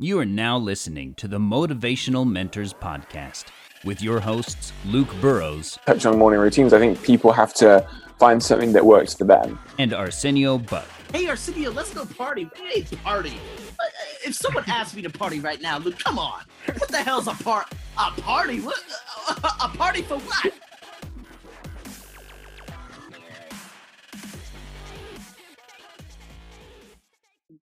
You 0.00 0.20
are 0.20 0.24
now 0.24 0.56
listening 0.56 1.14
to 1.14 1.26
the 1.26 1.38
Motivational 1.40 2.24
Mentors 2.24 2.72
Podcast 2.72 3.46
with 3.82 4.00
your 4.00 4.20
hosts, 4.20 4.72
Luke 4.86 5.12
Burrows. 5.20 5.76
Touch 5.86 6.06
on 6.06 6.16
morning 6.16 6.38
routines. 6.38 6.72
I 6.72 6.78
think 6.78 7.02
people 7.02 7.32
have 7.32 7.52
to 7.54 7.84
find 8.16 8.40
something 8.40 8.72
that 8.74 8.86
works 8.86 9.14
for 9.14 9.24
them. 9.24 9.58
And 9.76 9.92
Arsenio 9.92 10.58
Buck. 10.58 10.86
Hey, 11.12 11.26
Arsenio, 11.26 11.72
let's 11.72 11.92
go 11.92 12.04
party. 12.04 12.48
Hey, 12.54 12.82
party. 13.02 13.40
Uh, 13.70 13.84
if 14.24 14.36
someone 14.36 14.62
asked 14.68 14.94
me 14.94 15.02
to 15.02 15.10
party 15.10 15.40
right 15.40 15.60
now, 15.60 15.78
Luke, 15.78 15.98
come 15.98 16.16
on. 16.16 16.42
What 16.66 16.88
the 16.90 16.98
hell's 16.98 17.26
a 17.26 17.32
part? 17.32 17.66
A 17.98 18.12
party? 18.12 18.60
What? 18.60 18.80
A 19.60 19.68
party 19.68 20.02
for 20.02 20.18
what? 20.18 20.52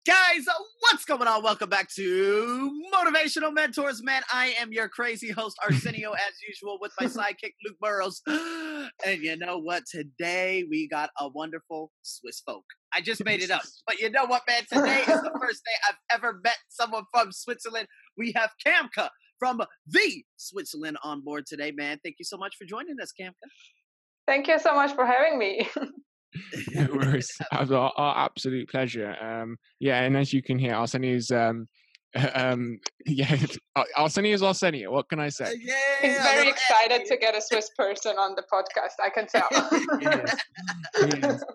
Guys, 0.07 0.47
uh, 0.47 0.53
what's 0.79 1.03
going 1.03 1.27
on? 1.27 1.43
Welcome 1.43 1.69
back 1.69 1.89
to 1.95 2.81
Motivational 2.93 3.53
Mentors. 3.53 4.01
Man, 4.01 4.21
I 4.31 4.55
am 4.59 4.71
your 4.71 4.87
crazy 4.87 5.29
host, 5.29 5.57
Arsenio, 5.63 6.13
as 6.13 6.33
usual, 6.47 6.77
with 6.79 6.93
my 6.99 7.05
sidekick, 7.07 7.53
Luke 7.65 7.77
Burrows. 7.81 8.21
And 9.05 9.21
you 9.21 9.35
know 9.37 9.59
what? 9.59 9.83
Today 9.91 10.65
we 10.69 10.87
got 10.87 11.09
a 11.19 11.27
wonderful 11.27 11.91
Swiss 12.01 12.41
folk. 12.45 12.63
I 12.93 13.01
just 13.01 13.23
made 13.25 13.43
it 13.43 13.51
up. 13.51 13.61
But 13.85 13.99
you 13.99 14.09
know 14.09 14.25
what, 14.25 14.43
man? 14.47 14.63
Today 14.71 14.99
is 15.01 15.21
the 15.21 15.37
first 15.39 15.63
day 15.65 15.73
I've 15.89 16.17
ever 16.17 16.39
met 16.43 16.57
someone 16.69 17.03
from 17.13 17.31
Switzerland. 17.33 17.87
We 18.17 18.31
have 18.35 18.51
Kamka 18.65 19.09
from 19.37 19.61
the 19.85 20.23
Switzerland 20.37 20.97
on 21.03 21.21
board 21.23 21.45
today, 21.45 21.71
man. 21.71 21.99
Thank 22.03 22.15
you 22.19 22.25
so 22.25 22.37
much 22.37 22.55
for 22.57 22.65
joining 22.65 22.95
us, 23.01 23.11
Kamka. 23.19 23.33
Thank 24.27 24.47
you 24.47 24.59
so 24.59 24.73
much 24.75 24.93
for 24.93 25.05
having 25.05 25.37
me. 25.37 25.67
no 26.73 26.87
worries. 26.93 27.31
our, 27.51 27.91
our, 27.95 28.25
absolute 28.25 28.69
pleasure. 28.69 29.15
Um, 29.21 29.57
yeah, 29.79 30.01
and 30.03 30.15
as 30.17 30.33
you 30.33 30.41
can 30.41 30.59
hear, 30.59 30.75
Arsenio's 30.75 31.31
um, 31.31 31.67
um, 32.33 32.79
yeah, 33.05 33.37
Arsenio's 33.95 34.41
Arsenio. 34.41 34.91
What 34.91 35.09
can 35.09 35.19
I 35.19 35.29
say? 35.29 35.45
Uh, 35.45 35.53
yeah, 35.59 35.75
he's 36.01 36.17
very 36.17 36.49
excited 36.49 37.05
to 37.05 37.17
get 37.17 37.35
a 37.35 37.41
Swiss 37.41 37.69
person 37.77 38.17
on 38.17 38.35
the 38.35 38.43
podcast. 38.51 38.97
I 39.03 39.09
can 39.09 39.27
tell. 39.27 39.47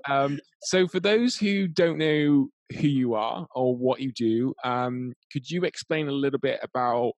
Um, 0.09 0.39
so, 0.63 0.87
for 0.87 1.01
those 1.01 1.37
who 1.37 1.67
don't 1.67 1.99
know 1.99 2.49
who 2.73 2.87
you 2.87 3.15
are 3.15 3.47
or 3.55 3.77
what 3.77 4.01
you 4.01 4.13
do, 4.13 4.55
um, 4.63 5.13
could 5.33 5.51
you 5.51 5.65
explain 5.65 6.09
a 6.09 6.13
little 6.13 6.39
bit 6.39 6.61
about 6.63 7.13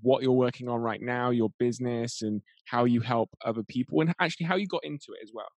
what 0.00 0.22
you're 0.22 0.32
working 0.32 0.68
on 0.68 0.80
right 0.80 1.00
now, 1.00 1.30
your 1.30 1.50
business, 1.58 2.22
and 2.22 2.42
how 2.64 2.84
you 2.84 3.00
help 3.00 3.30
other 3.44 3.62
people, 3.62 4.00
and 4.00 4.12
actually 4.20 4.46
how 4.46 4.56
you 4.56 4.66
got 4.66 4.84
into 4.84 5.12
it 5.12 5.22
as 5.22 5.30
well? 5.32 5.48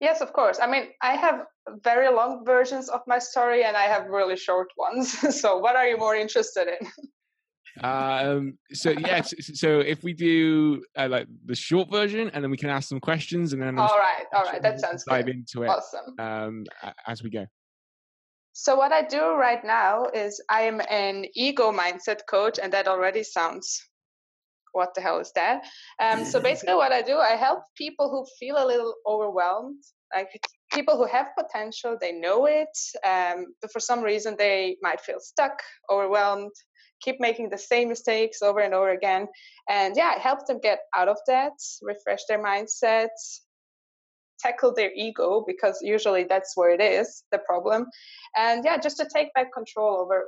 Yes, 0.00 0.20
of 0.20 0.32
course. 0.32 0.58
I 0.62 0.66
mean, 0.68 0.88
I 1.02 1.16
have 1.16 1.44
very 1.82 2.08
long 2.08 2.44
versions 2.44 2.88
of 2.88 3.00
my 3.06 3.18
story 3.18 3.64
and 3.64 3.76
I 3.76 3.84
have 3.84 4.06
really 4.06 4.36
short 4.36 4.68
ones. 4.76 5.10
so, 5.40 5.58
what 5.58 5.74
are 5.76 5.86
you 5.86 5.96
more 5.96 6.14
interested 6.14 6.68
in? 6.68 6.88
um 7.84 8.58
so 8.72 8.90
yes 8.90 9.32
so 9.54 9.78
if 9.78 10.02
we 10.02 10.12
do 10.12 10.82
uh, 10.96 11.06
like 11.08 11.28
the 11.44 11.54
short 11.54 11.88
version 11.90 12.30
and 12.32 12.42
then 12.42 12.50
we 12.50 12.56
can 12.56 12.70
ask 12.70 12.88
some 12.88 12.98
questions 12.98 13.52
and 13.52 13.62
then 13.62 13.78
all 13.78 13.98
right 13.98 14.24
all 14.34 14.42
right 14.44 14.62
that 14.62 14.80
sounds 14.80 15.04
dive 15.04 15.26
good. 15.26 15.36
into 15.36 15.62
it 15.62 15.68
awesome 15.68 16.18
um 16.18 16.64
as 17.06 17.22
we 17.22 17.30
go 17.30 17.46
so 18.52 18.74
what 18.74 18.90
i 18.90 19.02
do 19.02 19.34
right 19.34 19.64
now 19.64 20.06
is 20.12 20.42
i 20.50 20.62
am 20.62 20.80
an 20.90 21.24
ego 21.34 21.70
mindset 21.70 22.20
coach 22.28 22.58
and 22.60 22.72
that 22.72 22.88
already 22.88 23.22
sounds 23.22 23.88
what 24.72 24.94
the 24.94 25.00
hell 25.00 25.18
is 25.18 25.32
that? 25.34 25.64
Um, 26.00 26.24
so 26.24 26.40
basically, 26.48 26.74
what 26.74 26.92
I 26.92 27.02
do, 27.02 27.18
I 27.18 27.36
help 27.36 27.60
people 27.76 28.10
who 28.10 28.26
feel 28.38 28.56
a 28.62 28.66
little 28.66 28.94
overwhelmed, 29.06 29.82
like 30.14 30.28
people 30.72 30.96
who 30.96 31.06
have 31.06 31.26
potential, 31.38 31.96
they 32.00 32.12
know 32.12 32.46
it, 32.46 32.76
um, 33.06 33.46
but 33.60 33.72
for 33.72 33.80
some 33.80 34.02
reason 34.02 34.36
they 34.38 34.76
might 34.82 35.00
feel 35.00 35.20
stuck, 35.20 35.60
overwhelmed, 35.90 36.52
keep 37.00 37.16
making 37.20 37.50
the 37.50 37.58
same 37.58 37.88
mistakes 37.88 38.42
over 38.42 38.60
and 38.60 38.74
over 38.74 38.90
again. 38.90 39.26
And 39.68 39.96
yeah, 39.96 40.14
I 40.16 40.20
help 40.20 40.46
them 40.46 40.60
get 40.60 40.80
out 40.96 41.08
of 41.08 41.18
that, 41.26 41.52
refresh 41.82 42.20
their 42.28 42.42
mindset, 42.42 43.08
tackle 44.40 44.72
their 44.74 44.90
ego 44.94 45.44
because 45.46 45.78
usually 45.82 46.24
that's 46.24 46.56
where 46.56 46.70
it 46.70 46.80
is 46.80 47.24
the 47.32 47.38
problem 47.38 47.86
and 48.36 48.64
yeah 48.64 48.78
just 48.78 48.96
to 48.96 49.08
take 49.12 49.32
back 49.34 49.52
control 49.52 49.98
over 49.98 50.26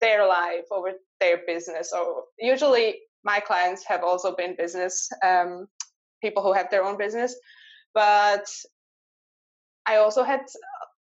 their 0.00 0.26
life 0.26 0.64
over 0.70 0.92
their 1.20 1.40
business 1.46 1.92
or 1.92 2.24
usually 2.38 2.96
my 3.26 3.40
clients 3.40 3.84
have 3.84 4.02
also 4.02 4.34
been 4.34 4.54
business 4.56 5.08
um, 5.24 5.66
people 6.22 6.42
who 6.42 6.52
have 6.52 6.70
their 6.70 6.84
own 6.84 6.96
business 6.96 7.34
but 7.94 8.46
i 9.86 9.96
also 9.96 10.22
had 10.22 10.42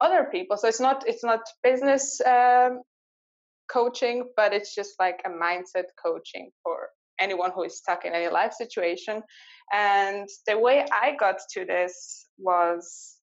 other 0.00 0.28
people. 0.30 0.56
So 0.56 0.68
it's 0.68 0.80
not 0.80 1.04
it's 1.06 1.24
not 1.24 1.40
business 1.62 2.20
um, 2.26 2.82
coaching 3.70 4.28
but 4.36 4.52
it's 4.52 4.74
just 4.74 4.94
like 4.98 5.20
a 5.26 5.30
mindset 5.30 5.88
coaching 6.02 6.50
for 6.62 6.88
anyone 7.20 7.50
who 7.54 7.64
is 7.64 7.76
stuck 7.76 8.04
in 8.04 8.14
any 8.14 8.28
life 8.28 8.52
situation. 8.52 9.22
And 9.72 10.28
the 10.46 10.58
way 10.58 10.86
i 10.92 11.14
got 11.18 11.36
to 11.54 11.64
this 11.64 12.26
was 12.38 13.16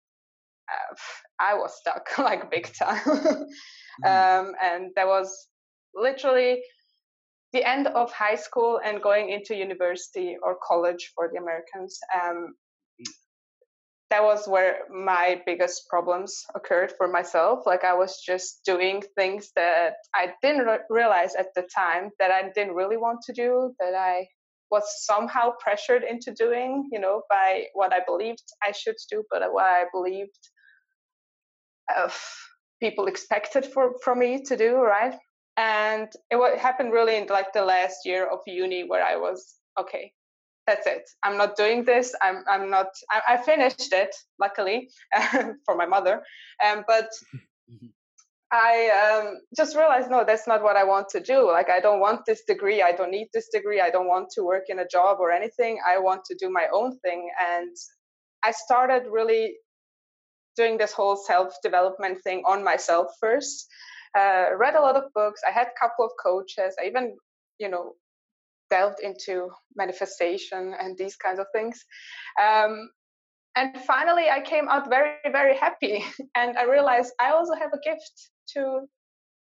uh, 0.72 0.96
i 1.40 1.54
was 1.54 1.74
stuck 1.80 2.06
like 2.18 2.52
big 2.52 2.72
time. 2.74 3.48
Mm. 4.06 4.10
um, 4.12 4.56
and 4.62 4.92
there 4.96 5.08
was 5.08 5.48
literally 5.96 6.62
the 7.56 7.68
end 7.68 7.88
of 7.88 8.12
high 8.12 8.36
school 8.36 8.82
and 8.84 9.02
going 9.02 9.30
into 9.30 9.56
university 9.56 10.36
or 10.44 10.58
college 10.62 11.14
for 11.16 11.30
the 11.32 11.40
Americans, 11.40 11.98
um, 12.14 12.54
that 14.12 14.22
was 14.22 14.46
where 14.48 14.80
my 14.92 15.42
biggest 15.46 15.88
problems 15.90 16.44
occurred 16.54 16.94
for 16.98 17.08
myself. 17.08 17.66
Like 17.66 17.86
I 17.86 17.94
was 17.94 18.22
just 18.22 18.64
doing 18.66 19.02
things 19.16 19.52
that 19.56 19.94
I 20.14 20.34
didn't 20.44 20.66
re- 20.66 20.80
realize 20.90 21.34
at 21.36 21.48
the 21.56 21.66
time 21.74 22.12
that 22.20 22.30
I 22.30 22.50
didn't 22.54 22.76
really 22.76 22.98
want 22.98 23.22
to 23.24 23.34
do, 23.34 23.74
that 23.80 23.96
I 23.96 24.28
was 24.70 24.84
somehow 25.06 25.52
pressured 25.60 26.04
into 26.04 26.34
doing, 26.34 26.90
you 26.92 27.00
know, 27.00 27.22
by 27.30 27.68
what 27.74 27.94
I 27.94 28.02
believed 28.06 28.44
I 28.68 28.74
should 28.74 28.98
do, 29.10 29.24
but 29.32 29.42
what 29.54 29.66
I 29.66 29.86
believed 29.94 30.38
uh, 31.96 32.10
people 32.82 33.06
expected 33.08 33.66
for, 33.66 33.94
from 34.04 34.20
me 34.20 34.44
to 34.44 34.58
do, 34.58 34.76
right? 34.76 35.16
And 35.58 36.10
it 36.30 36.60
happened 36.60 36.92
really 36.92 37.16
in 37.16 37.28
like 37.28 37.54
the 37.54 37.64
last 37.64 38.06
year 38.06 38.28
of 38.28 38.40
uni 38.46 38.84
where 38.84 39.04
i 39.04 39.16
was 39.16 39.56
okay 39.80 40.12
that's 40.68 40.88
it. 40.88 41.08
I'm 41.24 41.38
not 41.38 41.56
doing 41.56 41.84
this. 41.84 42.16
I'm 42.22 42.44
i'm 42.50 42.70
not 42.70 42.88
i, 43.12 43.34
I 43.34 43.38
finished 43.38 43.94
it 43.94 44.16
luckily 44.40 44.90
for 45.66 45.76
my 45.76 45.86
mother. 45.86 46.24
Um, 46.66 46.84
but 46.88 47.10
i 48.52 49.18
um, 49.18 49.38
just 49.58 49.76
realized 49.76 50.10
no 50.10 50.24
that's 50.24 50.48
not 50.48 50.62
what 50.62 50.76
i 50.76 50.84
want 50.84 51.10
to 51.10 51.20
do. 51.20 51.48
Like 51.48 51.70
i 51.70 51.80
don't 51.80 52.00
want 52.00 52.26
this 52.26 52.44
degree. 52.48 52.82
I 52.82 52.92
don't 52.92 53.12
need 53.12 53.28
this 53.34 53.50
degree. 53.54 53.82
I 53.82 53.90
don't 53.90 54.08
want 54.08 54.30
to 54.36 54.44
work 54.44 54.66
in 54.70 54.80
a 54.80 54.88
job 54.88 55.18
or 55.20 55.32
anything. 55.32 55.80
I 55.88 56.00
want 56.00 56.26
to 56.26 56.36
do 56.40 56.50
my 56.50 56.68
own 56.74 56.98
thing. 57.00 57.30
And 57.40 57.76
i 58.44 58.52
started 58.52 59.04
really 59.10 59.56
doing 60.56 60.78
this 60.78 60.94
whole 60.94 61.16
self 61.16 61.54
development 61.62 62.22
thing 62.24 62.44
on 62.48 62.64
myself 62.64 63.08
first 63.20 63.68
uh, 64.18 64.56
read 64.58 64.76
a 64.76 64.82
lot 64.82 64.96
of 64.96 65.14
books. 65.14 65.42
I 65.48 65.52
had 65.52 65.68
a 65.68 65.80
couple 65.80 66.06
of 66.06 66.12
coaches. 66.22 66.76
I 66.82 66.88
even, 66.88 67.16
you 67.60 67.70
know, 67.70 67.94
delved 68.70 69.00
into 69.02 69.50
manifestation 69.76 70.74
and 70.80 70.98
these 70.98 71.16
kinds 71.16 71.40
of 71.40 71.48
things. 71.54 71.84
Um, 72.42 72.90
and 73.56 73.78
finally, 73.82 74.30
I 74.30 74.42
came 74.42 74.68
out 74.68 74.90
very, 74.90 75.16
very 75.32 75.56
happy. 75.56 76.04
And 76.36 76.58
I 76.58 76.64
realized 76.64 77.14
I 77.20 77.32
also 77.32 77.54
have 77.54 77.72
a 77.74 77.80
gift 77.90 78.32
to 78.54 78.88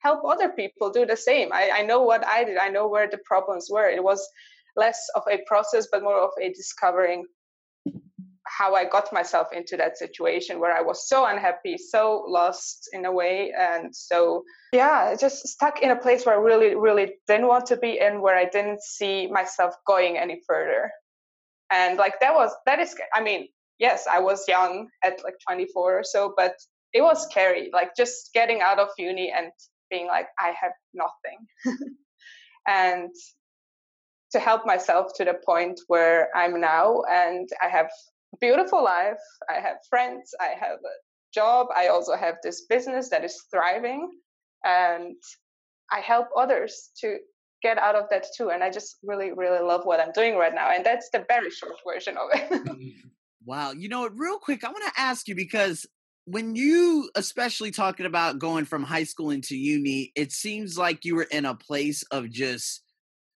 help 0.01 0.21
other 0.25 0.49
people 0.49 0.91
do 0.91 1.06
the 1.06 1.17
same. 1.17 1.53
I, 1.53 1.71
I 1.75 1.83
know 1.83 2.03
what 2.03 2.27
I 2.27 2.45
did, 2.45 2.56
I 2.59 2.69
know 2.69 2.89
where 2.89 3.09
the 3.09 3.19
problems 3.25 3.69
were. 3.71 3.89
It 3.89 4.03
was 4.03 4.27
less 4.77 5.01
of 5.15 5.22
a 5.31 5.39
process, 5.47 5.87
but 5.93 6.03
more 6.03 6.21
of 6.21 6.31
a 6.41 6.49
discovering 6.49 7.25
how 8.57 8.75
I 8.75 8.85
got 8.85 9.13
myself 9.13 9.49
into 9.53 9.77
that 9.77 9.97
situation 9.97 10.61
where 10.61 10.73
I 10.77 10.83
was 10.83 11.09
so 11.09 11.27
unhappy, 11.27 11.79
so 11.79 12.25
lost 12.29 12.89
in 12.93 13.05
a 13.05 13.13
way, 13.13 13.53
and 13.57 13.95
so 13.95 14.45
yeah, 14.73 15.15
just 15.19 15.47
stuck 15.49 15.83
in 15.83 15.91
a 15.91 15.97
place 15.97 16.27
where 16.27 16.35
I 16.35 16.43
really, 16.43 16.75
really 16.75 17.15
didn't 17.27 17.49
want 17.49 17.67
to 17.67 17.77
be 17.77 17.99
in, 17.99 18.21
where 18.21 18.37
I 18.37 18.45
didn't 18.45 18.83
see 18.83 19.27
myself 19.27 19.75
going 19.87 20.19
any 20.19 20.41
further. 20.47 20.91
And 21.71 21.99
like 21.99 22.21
that 22.21 22.34
was 22.34 22.51
that 22.66 22.78
is, 22.78 22.95
I 23.15 23.22
mean, 23.22 23.49
yes, 23.78 24.07
I 24.10 24.21
was 24.21 24.47
young 24.49 24.89
at 25.03 25.22
like 25.25 25.34
24 25.47 25.98
or 25.98 26.05
so, 26.05 26.34
but 26.37 26.55
it 26.93 27.03
was 27.03 27.27
scary. 27.31 27.71
Like 27.72 27.97
just 27.97 28.33
getting 28.34 28.60
out 28.60 28.78
of 28.78 28.89
uni 28.98 29.33
and 29.34 29.51
being 29.91 30.07
like, 30.07 30.27
I 30.39 30.53
have 30.60 30.72
nothing, 30.95 31.47
and 32.69 33.10
to 34.33 34.41
help 34.41 34.66
myself 34.66 35.13
to 35.16 35.25
the 35.25 35.34
point 35.45 35.78
where 35.89 36.28
I'm 36.34 36.60
now, 36.60 37.03
and 37.10 37.48
I 37.63 37.69
have 37.69 37.91
beautiful 38.41 38.83
life. 38.83 39.21
I 39.49 39.61
have 39.61 39.77
friends. 39.89 40.34
I 40.41 40.55
have 40.59 40.79
a 40.79 40.97
job. 41.34 41.69
I 41.77 41.89
also 41.89 42.17
have 42.17 42.37
this 42.43 42.67
business 42.69 43.09
that 43.11 43.25
is 43.25 43.43
thriving. 43.51 44.11
And 44.65 45.17
I 45.91 46.01
help 46.01 46.29
others 46.37 46.91
to 47.01 47.19
get 47.63 47.79
out 47.79 47.95
of 47.95 48.05
that 48.11 48.27
too. 48.37 48.51
And 48.51 48.63
I 48.63 48.71
just 48.71 48.99
really, 49.03 49.33
really 49.33 49.61
love 49.61 49.84
what 49.84 50.01
I'm 50.01 50.13
doing 50.13 50.37
right 50.37 50.55
now. 50.55 50.71
And 50.71 50.84
that's 50.84 51.11
the 51.11 51.25
very 51.29 51.51
short 51.51 51.77
version 51.87 52.17
of 52.17 52.29
it. 52.33 52.63
Mm. 52.73 52.93
wow. 53.45 53.73
You 53.73 53.89
know, 53.89 54.09
real 54.09 54.39
quick, 54.39 54.63
I 54.63 54.69
want 54.69 54.84
to 54.84 55.01
ask 55.01 55.27
you 55.27 55.34
because 55.34 55.84
when 56.25 56.55
you 56.55 57.11
especially 57.17 57.71
talking 57.71 58.07
about 58.07 58.39
going 58.39 58.65
from 58.65 58.84
high 58.84 59.03
school 59.03 59.31
into 59.31 59.57
uni 59.57 60.13
it 60.15 60.31
seems 60.31 60.79
like 60.79 61.05
you 61.05 61.17
were 61.17 61.25
in 61.25 61.45
a 61.45 61.55
place 61.55 62.05
of 62.13 62.31
just 62.31 62.84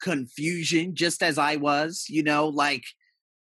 confusion 0.01 0.95
just 0.95 1.23
as 1.23 1.37
i 1.37 1.57
was 1.57 2.07
you 2.09 2.23
know 2.23 2.47
like 2.47 2.85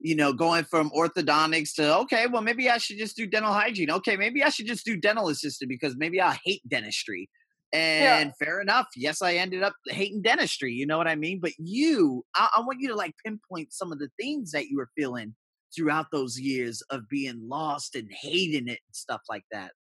you 0.06 0.16
know 0.16 0.31
going 0.34 0.63
from 0.66 0.90
orthodontics 0.92 1.74
to 1.74 1.98
okay 1.98 2.28
well 2.28 2.42
maybe 2.42 2.69
i 2.69 2.78
should 2.78 2.98
just 2.98 3.16
do 3.16 3.25
dental 3.25 3.54
hygiene 3.54 3.90
okay 3.92 4.16
maybe 4.16 4.44
i 4.44 4.50
should 4.50 4.68
just 4.68 4.86
do 4.86 4.96
dental 4.96 5.30
assistant 5.30 5.69
because 5.69 5.96
maybe 5.98 6.22
i 6.22 6.38
hate 6.44 6.62
dentistry 6.68 7.30
and 7.74 8.31
yeah. 8.40 8.46
fair 8.46 8.62
enough 8.62 8.88
yes 8.96 9.22
i 9.22 9.34
ended 9.34 9.63
up 9.63 9.74
hating 9.88 10.22
dentistry 10.22 10.72
you 10.72 10.86
know 10.86 10.98
what 10.98 11.07
i 11.07 11.16
mean 11.16 11.40
but 11.42 11.52
you 11.57 12.24
I, 12.36 12.50
I 12.57 12.62
want 12.62 12.80
you 12.80 12.90
to 12.90 12.96
like 12.96 13.13
pinpoint 13.25 13.74
some 13.74 13.92
of 13.92 14.00
the 14.00 14.10
things 14.19 14.52
that 14.52 14.68
you 14.68 14.78
were 14.78 14.90
feeling 14.96 15.34
throughout 15.75 16.07
those 16.12 16.40
years 16.40 16.81
of 16.90 17.07
being 17.10 17.42
lost 17.48 17.96
and 17.96 18.07
hating 18.12 18.68
it 18.68 18.80
and 18.88 18.94
stuff 18.94 19.22
like 19.30 19.44
that? 19.52 19.72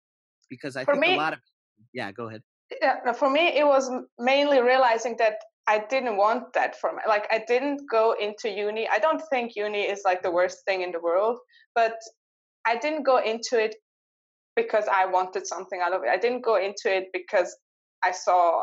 Because 0.51 0.77
I 0.77 0.85
for 0.85 0.95
think 0.95 1.07
me, 1.07 1.15
a 1.15 1.19
lot 1.19 1.33
of 1.33 1.39
yeah, 1.93 2.11
go 2.13 2.29
ahead. 2.29 2.43
Yeah, 2.81 2.97
no, 3.05 3.13
for 3.13 3.31
me 3.31 3.49
it 3.49 3.67
was 3.67 3.91
mainly 4.19 4.61
realizing 4.61 5.17
that 5.19 5.37
I 5.67 5.85
didn't 5.89 6.17
want 6.17 6.53
that 6.53 6.79
for 6.79 6.93
me. 6.93 6.99
Like 7.09 7.27
I 7.31 7.43
didn't 7.47 7.83
go 7.91 8.15
into 8.21 8.51
uni. 8.51 8.89
I 8.89 8.99
don't 8.99 9.23
think 9.31 9.57
uni 9.57 9.83
is 9.83 10.03
like 10.05 10.23
the 10.23 10.31
worst 10.31 10.59
thing 10.67 10.83
in 10.83 10.93
the 10.93 11.01
world, 11.01 11.39
but 11.75 11.97
I 12.67 12.77
didn't 12.77 13.05
go 13.05 13.19
into 13.19 13.63
it 13.63 13.75
because 14.57 14.85
I 14.93 15.07
wanted 15.07 15.47
something 15.47 15.81
out 15.81 15.95
of 15.95 16.03
it. 16.03 16.11
I 16.11 16.17
didn't 16.17 16.45
go 16.45 16.57
into 16.57 16.95
it 16.95 17.09
because 17.13 17.57
I 18.05 18.13
saw 18.13 18.63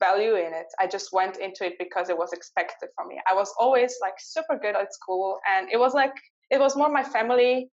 value 0.00 0.34
in 0.34 0.52
it. 0.52 0.66
I 0.78 0.86
just 0.86 1.12
went 1.12 1.38
into 1.38 1.64
it 1.64 1.74
because 1.78 2.10
it 2.10 2.18
was 2.18 2.32
expected 2.32 2.90
from 2.96 3.08
me. 3.08 3.20
I 3.30 3.34
was 3.34 3.52
always 3.58 3.96
like 4.02 4.14
super 4.18 4.58
good 4.60 4.76
at 4.76 4.92
school 4.92 5.38
and 5.48 5.68
it 5.72 5.78
was 5.78 5.94
like 5.94 6.12
it 6.50 6.60
was 6.60 6.76
more 6.76 6.90
my 6.90 7.02
family 7.02 7.70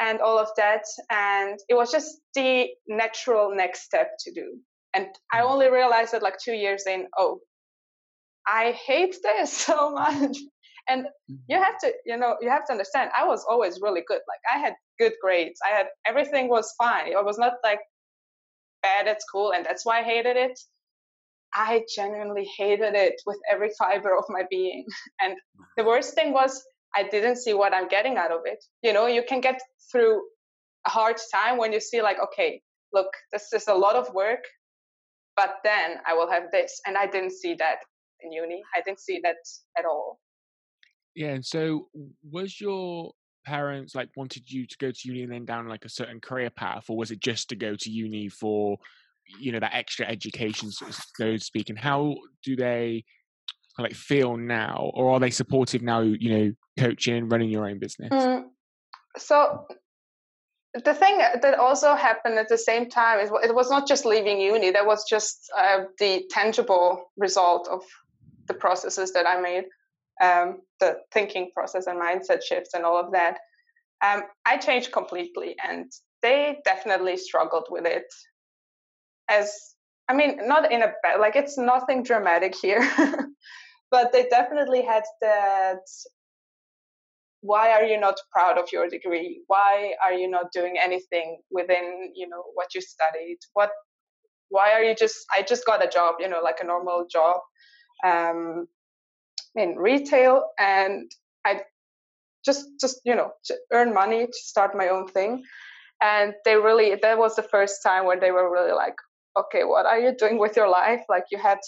and 0.00 0.20
all 0.20 0.38
of 0.38 0.48
that 0.56 0.84
and 1.10 1.58
it 1.68 1.74
was 1.74 1.92
just 1.92 2.20
the 2.34 2.68
natural 2.88 3.54
next 3.54 3.82
step 3.82 4.10
to 4.18 4.32
do 4.32 4.58
and 4.94 5.06
i 5.32 5.40
mm. 5.40 5.50
only 5.50 5.70
realized 5.70 6.14
it 6.14 6.22
like 6.22 6.36
two 6.42 6.54
years 6.54 6.84
in 6.86 7.06
oh 7.18 7.38
i 8.46 8.72
hate 8.86 9.16
this 9.22 9.52
so 9.66 9.92
much 9.92 10.36
and 10.88 11.06
you 11.28 11.56
mm-hmm. 11.56 11.62
have 11.62 11.78
to 11.78 11.92
you 12.06 12.16
know 12.16 12.36
you 12.40 12.48
have 12.48 12.66
to 12.66 12.72
understand 12.72 13.10
i 13.16 13.26
was 13.26 13.44
always 13.48 13.80
really 13.80 14.02
good 14.06 14.20
like 14.28 14.40
i 14.54 14.58
had 14.58 14.74
good 14.98 15.12
grades 15.22 15.60
i 15.66 15.74
had 15.74 15.86
everything 16.06 16.48
was 16.48 16.72
fine 16.78 17.14
i 17.16 17.22
was 17.22 17.38
not 17.38 17.54
like 17.64 17.80
bad 18.82 19.06
at 19.06 19.20
school 19.20 19.52
and 19.52 19.64
that's 19.64 19.84
why 19.84 20.00
i 20.00 20.02
hated 20.02 20.36
it 20.36 20.58
i 21.54 21.82
genuinely 21.94 22.48
hated 22.56 22.94
it 22.94 23.20
with 23.26 23.38
every 23.50 23.70
fiber 23.78 24.16
of 24.16 24.24
my 24.28 24.42
being 24.50 24.84
and 25.20 25.34
the 25.76 25.84
worst 25.84 26.14
thing 26.14 26.32
was 26.32 26.64
I 26.94 27.04
didn't 27.04 27.36
see 27.36 27.54
what 27.54 27.74
I'm 27.74 27.88
getting 27.88 28.16
out 28.16 28.32
of 28.32 28.40
it. 28.44 28.64
You 28.82 28.92
know, 28.92 29.06
you 29.06 29.22
can 29.22 29.40
get 29.40 29.60
through 29.90 30.22
a 30.86 30.90
hard 30.90 31.16
time 31.32 31.56
when 31.56 31.72
you 31.72 31.80
see, 31.80 32.02
like, 32.02 32.18
okay, 32.22 32.60
look, 32.92 33.08
this 33.32 33.52
is 33.52 33.68
a 33.68 33.74
lot 33.74 33.96
of 33.96 34.12
work, 34.14 34.44
but 35.36 35.56
then 35.64 35.98
I 36.06 36.14
will 36.14 36.30
have 36.30 36.50
this. 36.52 36.80
And 36.86 36.96
I 36.96 37.06
didn't 37.06 37.32
see 37.32 37.54
that 37.54 37.78
in 38.22 38.32
uni. 38.32 38.62
I 38.74 38.80
didn't 38.80 39.00
see 39.00 39.20
that 39.22 39.36
at 39.78 39.84
all. 39.84 40.20
Yeah. 41.14 41.30
And 41.30 41.44
so, 41.44 41.88
was 42.30 42.60
your 42.60 43.12
parents 43.44 43.94
like 43.94 44.10
wanted 44.16 44.50
you 44.50 44.66
to 44.66 44.76
go 44.78 44.90
to 44.90 45.00
uni 45.04 45.22
and 45.22 45.32
then 45.32 45.44
down 45.44 45.68
like 45.68 45.84
a 45.84 45.88
certain 45.88 46.20
career 46.20 46.50
path, 46.50 46.84
or 46.88 46.96
was 46.96 47.10
it 47.10 47.20
just 47.20 47.48
to 47.48 47.56
go 47.56 47.74
to 47.74 47.90
uni 47.90 48.28
for, 48.28 48.78
you 49.38 49.52
know, 49.52 49.60
that 49.60 49.74
extra 49.74 50.06
education, 50.06 50.70
so 50.70 50.86
to 51.18 51.38
speak? 51.38 51.70
And 51.70 51.78
how 51.78 52.16
do 52.44 52.56
they 52.56 53.04
like 53.78 53.94
feel 53.94 54.36
now, 54.36 54.90
or 54.94 55.10
are 55.10 55.20
they 55.20 55.30
supportive 55.30 55.82
now? 55.82 56.00
You 56.00 56.30
know, 56.30 56.52
coaching, 56.78 57.28
running 57.28 57.50
your 57.50 57.68
own 57.68 57.78
business? 57.78 58.10
Mm, 58.12 58.44
so 59.16 59.66
the 60.74 60.94
thing 60.94 61.18
that 61.18 61.58
also 61.58 61.94
happened 61.94 62.38
at 62.38 62.48
the 62.48 62.58
same 62.58 62.88
time 62.88 63.18
is 63.18 63.30
it 63.42 63.54
was 63.54 63.70
not 63.70 63.88
just 63.88 64.04
leaving 64.04 64.40
uni. 64.40 64.70
That 64.70 64.86
was 64.86 65.04
just 65.08 65.50
uh, 65.56 65.84
the 65.98 66.24
tangible 66.30 67.10
result 67.16 67.68
of 67.68 67.82
the 68.50 68.58
processes 68.58 69.12
that 69.12 69.26
I 69.26 69.40
made, 69.40 69.64
um, 70.20 70.58
the 70.80 70.98
thinking 71.12 71.50
process 71.54 71.86
and 71.86 72.00
mindset 72.00 72.42
shifts 72.42 72.74
and 72.74 72.84
all 72.84 72.98
of 72.98 73.12
that. 73.12 73.38
Um, 74.04 74.22
I 74.44 74.56
changed 74.56 74.92
completely, 74.92 75.54
and 75.66 75.90
they 76.22 76.58
definitely 76.64 77.16
struggled 77.16 77.68
with 77.70 77.86
it. 77.86 78.08
As 79.30 79.54
I 80.08 80.14
mean, 80.14 80.48
not 80.48 80.72
in 80.72 80.82
a 80.82 80.92
bad 81.02 81.20
like 81.20 81.36
it's 81.36 81.56
nothing 81.56 82.02
dramatic 82.02 82.56
here, 82.56 82.82
but 83.90 84.12
they 84.12 84.24
definitely 84.28 84.82
had 84.82 85.04
that 85.20 85.84
why 87.42 87.70
are 87.72 87.84
you 87.84 87.98
not 87.98 88.16
proud 88.32 88.58
of 88.58 88.68
your 88.72 88.86
degree 88.88 89.42
why 89.46 89.94
are 90.04 90.12
you 90.12 90.28
not 90.28 90.52
doing 90.52 90.76
anything 90.78 91.38
within 91.50 92.12
you 92.14 92.28
know 92.28 92.42
what 92.52 92.74
you 92.74 92.82
studied 92.82 93.38
what 93.54 93.70
why 94.50 94.72
are 94.72 94.82
you 94.82 94.94
just 94.94 95.16
i 95.34 95.40
just 95.40 95.64
got 95.64 95.82
a 95.82 95.88
job 95.88 96.16
you 96.18 96.28
know 96.28 96.42
like 96.42 96.58
a 96.60 96.66
normal 96.66 97.06
job 97.10 97.40
um, 98.04 98.66
in 99.54 99.76
retail 99.76 100.44
and 100.58 101.10
i 101.44 101.60
just 102.44 102.66
just 102.80 103.00
you 103.04 103.14
know 103.14 103.32
to 103.44 103.56
earn 103.72 103.92
money 103.92 104.26
to 104.26 104.32
start 104.32 104.76
my 104.76 104.88
own 104.88 105.06
thing 105.08 105.42
and 106.02 106.34
they 106.44 106.56
really 106.56 106.94
that 107.02 107.18
was 107.18 107.36
the 107.36 107.42
first 107.42 107.82
time 107.82 108.06
when 108.06 108.20
they 108.20 108.30
were 108.30 108.50
really 108.50 108.72
like 108.72 108.94
okay 109.38 109.64
what 109.64 109.86
are 109.86 109.98
you 109.98 110.14
doing 110.16 110.38
with 110.38 110.56
your 110.56 110.68
life 110.68 111.02
like 111.08 111.24
you 111.32 111.38
had 111.38 111.58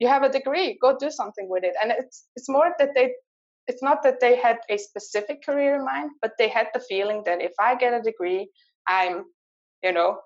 you 0.00 0.08
have 0.08 0.22
a 0.22 0.28
degree 0.28 0.78
go 0.82 0.96
do 0.98 1.10
something 1.10 1.48
with 1.48 1.64
it 1.64 1.74
and 1.82 1.92
it's 1.92 2.26
it's 2.36 2.48
more 2.48 2.74
that 2.78 2.90
they 2.94 3.12
it's 3.68 3.82
not 3.82 4.02
that 4.02 4.20
they 4.20 4.36
had 4.36 4.58
a 4.70 4.78
specific 4.78 5.44
career 5.44 5.76
in 5.76 5.84
mind, 5.84 6.10
but 6.22 6.32
they 6.38 6.48
had 6.48 6.68
the 6.72 6.80
feeling 6.80 7.22
that 7.26 7.42
if 7.42 7.52
I 7.60 7.76
get 7.76 7.92
a 7.92 8.02
degree, 8.02 8.50
I'm, 8.88 9.24
you 9.82 9.92
know, 9.92 10.18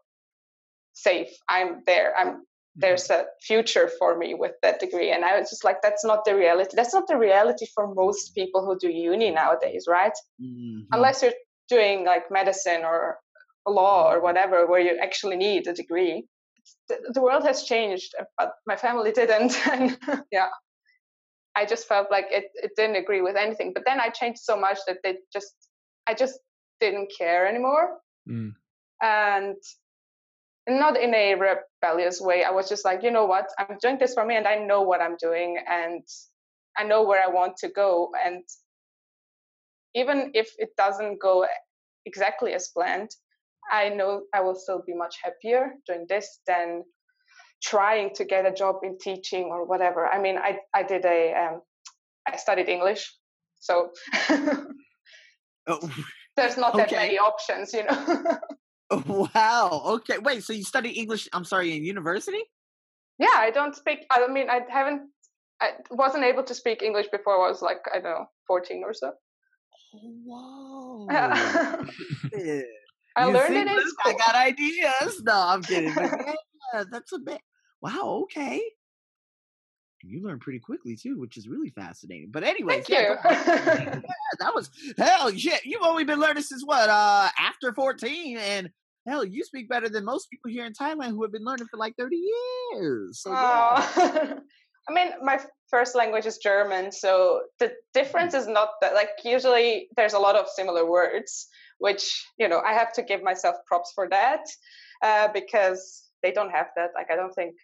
safe. 0.92 1.30
I'm 1.48 1.82
there. 1.86 2.14
I'm. 2.16 2.44
There's 2.74 3.10
a 3.10 3.26
future 3.40 3.90
for 3.98 4.16
me 4.16 4.34
with 4.34 4.52
that 4.62 4.80
degree. 4.80 5.10
And 5.10 5.24
I 5.24 5.38
was 5.38 5.50
just 5.50 5.64
like, 5.64 5.82
that's 5.82 6.04
not 6.04 6.24
the 6.24 6.34
reality. 6.34 6.74
That's 6.74 6.94
not 6.94 7.06
the 7.06 7.18
reality 7.18 7.66
for 7.74 7.94
most 7.94 8.34
people 8.34 8.64
who 8.64 8.78
do 8.78 8.88
uni 8.88 9.30
nowadays, 9.30 9.86
right? 9.88 10.12
Mm-hmm. 10.40 10.80
Unless 10.92 11.22
you're 11.22 11.32
doing 11.68 12.04
like 12.04 12.30
medicine 12.30 12.82
or 12.84 13.18
law 13.66 14.10
or 14.10 14.20
whatever, 14.20 14.66
where 14.66 14.80
you 14.80 14.98
actually 15.02 15.36
need 15.36 15.66
a 15.66 15.74
degree. 15.74 16.24
The, 16.88 17.12
the 17.12 17.20
world 17.20 17.44
has 17.44 17.64
changed, 17.64 18.14
but 18.38 18.52
my 18.66 18.76
family 18.76 19.12
didn't. 19.12 19.54
and 19.70 19.98
yeah, 20.30 20.48
I 21.54 21.66
just 21.66 21.86
felt 21.86 22.10
like 22.10 22.26
it, 22.30 22.44
it 22.54 22.72
didn't 22.76 22.96
agree 22.96 23.20
with 23.20 23.36
anything. 23.36 23.72
But 23.74 23.84
then 23.86 24.00
I 24.00 24.08
changed 24.08 24.40
so 24.40 24.58
much 24.58 24.78
that 24.86 24.98
they 25.04 25.18
just 25.32 25.54
I 26.06 26.14
just 26.14 26.38
didn't 26.80 27.12
care 27.16 27.46
anymore. 27.46 27.98
Mm. 28.28 28.54
And 29.02 29.56
not 30.68 30.96
in 30.96 31.14
a 31.14 31.34
rebellious 31.34 32.20
way. 32.20 32.44
I 32.44 32.50
was 32.50 32.68
just 32.68 32.84
like, 32.84 33.02
you 33.02 33.10
know 33.10 33.26
what, 33.26 33.48
I'm 33.58 33.78
doing 33.80 33.98
this 33.98 34.14
for 34.14 34.24
me 34.24 34.36
and 34.36 34.46
I 34.46 34.56
know 34.56 34.82
what 34.82 35.00
I'm 35.00 35.16
doing 35.16 35.58
and 35.68 36.02
I 36.76 36.84
know 36.84 37.02
where 37.02 37.22
I 37.22 37.28
want 37.28 37.56
to 37.58 37.68
go. 37.68 38.10
And 38.24 38.44
even 39.94 40.30
if 40.34 40.52
it 40.58 40.70
doesn't 40.76 41.20
go 41.20 41.46
exactly 42.06 42.54
as 42.54 42.68
planned, 42.68 43.10
I 43.70 43.88
know 43.90 44.22
I 44.34 44.40
will 44.40 44.54
still 44.54 44.82
be 44.86 44.94
much 44.94 45.16
happier 45.22 45.74
doing 45.86 46.06
this 46.08 46.40
than 46.46 46.84
trying 47.62 48.14
to 48.14 48.24
get 48.24 48.46
a 48.46 48.52
job 48.52 48.76
in 48.82 48.98
teaching 48.98 49.44
or 49.44 49.64
whatever. 49.64 50.06
I 50.06 50.20
mean, 50.20 50.36
I 50.36 50.58
I 50.74 50.82
did 50.82 51.04
a 51.04 51.32
um, 51.32 51.62
I 52.26 52.36
studied 52.36 52.68
English, 52.68 53.14
so 53.60 53.90
oh. 55.66 55.90
there's 56.36 56.56
not 56.56 56.76
that 56.76 56.90
many 56.90 57.18
options, 57.18 57.72
you 57.72 57.84
know. 57.84 58.38
wow. 59.06 59.82
Okay. 59.96 60.18
Wait. 60.18 60.44
So 60.44 60.52
you 60.52 60.64
studied 60.64 60.96
English? 60.96 61.28
I'm 61.32 61.44
sorry, 61.44 61.76
in 61.76 61.84
university? 61.84 62.42
Yeah, 63.18 63.34
I 63.34 63.50
don't 63.50 63.76
speak. 63.76 64.06
I 64.10 64.26
mean, 64.28 64.50
I 64.50 64.60
haven't. 64.68 65.08
I 65.60 65.72
wasn't 65.90 66.24
able 66.24 66.42
to 66.42 66.54
speak 66.54 66.82
English 66.82 67.06
before 67.12 67.34
I 67.34 67.48
was 67.48 67.62
like 67.62 67.82
I 67.94 68.00
don't 68.00 68.18
know, 68.18 68.26
14 68.48 68.82
or 68.84 68.94
so. 68.94 69.12
Oh, 69.94 71.06
Whoa. 71.06 71.06
I 73.14 73.26
you 73.26 73.32
learned 73.32 73.56
it 73.56 73.68
in 73.68 73.88
school. 73.88 74.12
I 74.12 74.12
got 74.14 74.34
ideas. 74.34 75.22
No, 75.22 75.34
I'm 75.34 75.62
kidding. 75.62 75.94
yeah, 76.74 76.84
that's 76.90 77.12
a 77.12 77.18
bit 77.18 77.40
wow, 77.82 78.20
okay. 78.22 78.62
You 80.04 80.22
learn 80.22 80.38
pretty 80.38 80.58
quickly 80.58 80.96
too, 80.96 81.18
which 81.18 81.36
is 81.36 81.48
really 81.48 81.70
fascinating. 81.70 82.30
But 82.30 82.44
anyways, 82.44 82.88
yeah, 82.88 83.16
yeah, 83.24 84.00
that 84.38 84.54
was 84.54 84.70
hell 84.98 85.30
shit. 85.32 85.64
You've 85.64 85.82
only 85.82 86.04
been 86.04 86.20
learning 86.20 86.42
since 86.42 86.64
what? 86.64 86.88
Uh 86.88 87.28
after 87.38 87.72
14 87.72 88.38
and 88.38 88.70
hell, 89.06 89.24
you 89.24 89.44
speak 89.44 89.68
better 89.68 89.88
than 89.88 90.04
most 90.04 90.30
people 90.30 90.50
here 90.50 90.64
in 90.64 90.72
Thailand 90.72 91.10
who 91.10 91.22
have 91.22 91.32
been 91.32 91.44
learning 91.44 91.66
for 91.70 91.76
like 91.76 91.94
30 91.98 92.16
years. 92.16 93.20
So, 93.20 93.32
yeah. 93.32 94.34
I 94.88 94.92
mean, 94.92 95.12
my 95.22 95.40
first 95.70 95.94
language 95.94 96.26
is 96.26 96.38
German, 96.38 96.90
so 96.90 97.42
the 97.60 97.72
difference 97.94 98.34
is 98.34 98.48
not 98.48 98.70
that 98.80 98.94
like 98.94 99.10
usually 99.24 99.88
there's 99.96 100.12
a 100.12 100.18
lot 100.18 100.34
of 100.34 100.48
similar 100.48 100.84
words, 100.84 101.46
which 101.78 102.26
you 102.36 102.48
know 102.48 102.60
I 102.60 102.72
have 102.72 102.92
to 102.94 103.02
give 103.02 103.22
myself 103.22 103.56
props 103.66 103.92
for 103.94 104.08
that 104.08 104.44
uh, 105.02 105.28
because 105.32 106.02
they 106.22 106.32
don't 106.32 106.50
have 106.50 106.66
that. 106.74 106.90
Like 106.96 107.12
I 107.12 107.16
don't 107.16 107.32
think 107.32 107.54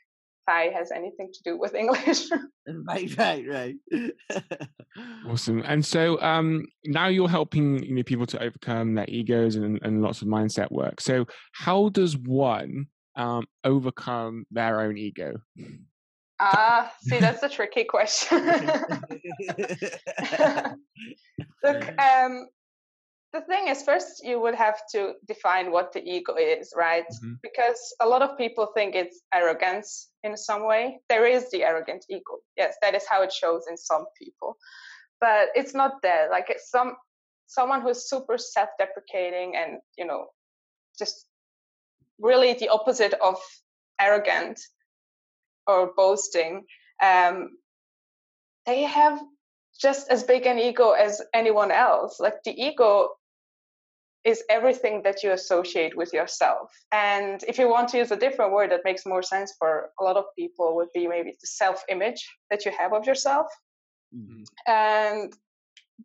Thai 0.48 0.70
has 0.70 0.90
anything 0.90 1.30
to 1.32 1.42
do 1.42 1.58
with 1.58 1.74
English. 1.74 2.30
right, 2.86 3.16
right, 3.18 3.44
right. 3.46 3.76
awesome. 5.28 5.62
And 5.66 5.84
so 5.84 6.20
um, 6.22 6.64
now 6.86 7.08
you're 7.08 7.28
helping 7.28 7.82
you 7.82 7.96
know 7.96 8.02
people 8.02 8.26
to 8.26 8.42
overcome 8.42 8.94
their 8.94 9.08
egos 9.08 9.56
and, 9.56 9.78
and 9.82 10.00
lots 10.00 10.22
of 10.22 10.28
mindset 10.28 10.70
work. 10.70 11.00
So 11.00 11.26
how 11.52 11.90
does 11.90 12.16
one 12.16 12.86
um, 13.16 13.46
overcome 13.64 14.46
their 14.50 14.80
own 14.80 14.96
ego? 14.96 15.34
Ah, 16.40 16.92
see, 17.02 17.18
that's 17.18 17.42
a 17.42 17.48
tricky 17.48 17.84
question. 17.84 18.46
Look, 21.62 22.00
um, 22.00 22.46
the 23.32 23.40
thing 23.42 23.68
is 23.68 23.82
first 23.82 24.24
you 24.24 24.40
would 24.40 24.54
have 24.54 24.80
to 24.92 25.12
define 25.26 25.70
what 25.70 25.92
the 25.92 26.02
ego 26.02 26.34
is 26.36 26.72
right? 26.76 27.04
Mm-hmm. 27.08 27.34
because 27.42 27.94
a 28.00 28.08
lot 28.08 28.22
of 28.22 28.38
people 28.38 28.66
think 28.74 28.94
it's 28.94 29.20
arrogance 29.34 30.08
in 30.24 30.36
some 30.36 30.66
way. 30.66 31.00
There 31.08 31.26
is 31.26 31.50
the 31.50 31.64
arrogant 31.64 32.04
ego. 32.08 32.38
Yes 32.56 32.76
that 32.82 32.94
is 32.94 33.04
how 33.08 33.22
it 33.22 33.32
shows 33.32 33.66
in 33.68 33.76
some 33.76 34.06
people. 34.20 34.56
But 35.20 35.48
it's 35.54 35.74
not 35.74 36.00
there. 36.02 36.28
Like 36.30 36.46
it's 36.48 36.70
some 36.70 36.96
someone 37.46 37.80
who's 37.82 38.08
super 38.08 38.38
self-deprecating 38.38 39.56
and 39.56 39.78
you 39.96 40.06
know 40.06 40.26
just 40.98 41.26
really 42.20 42.54
the 42.54 42.68
opposite 42.68 43.14
of 43.14 43.36
arrogant 44.00 44.60
or 45.66 45.92
boasting 45.96 46.64
um, 47.02 47.50
they 48.66 48.82
have 48.82 49.20
just 49.80 50.10
as 50.10 50.24
big 50.24 50.46
an 50.46 50.58
ego 50.58 50.90
as 50.90 51.22
anyone 51.34 51.70
else. 51.70 52.18
Like 52.20 52.42
the 52.44 52.60
ego 52.60 53.10
is 54.24 54.42
everything 54.50 55.02
that 55.04 55.22
you 55.22 55.32
associate 55.32 55.96
with 55.96 56.12
yourself. 56.12 56.70
And 56.92 57.42
if 57.46 57.58
you 57.58 57.68
want 57.68 57.88
to 57.90 57.98
use 57.98 58.10
a 58.10 58.16
different 58.16 58.52
word 58.52 58.70
that 58.72 58.84
makes 58.84 59.06
more 59.06 59.22
sense 59.22 59.54
for 59.58 59.90
a 60.00 60.04
lot 60.04 60.16
of 60.16 60.24
people, 60.36 60.76
would 60.76 60.88
be 60.92 61.06
maybe 61.06 61.30
the 61.30 61.46
self 61.46 61.84
image 61.88 62.28
that 62.50 62.64
you 62.64 62.72
have 62.76 62.92
of 62.92 63.06
yourself. 63.06 63.46
Mm-hmm. 64.14 64.42
And 64.66 65.32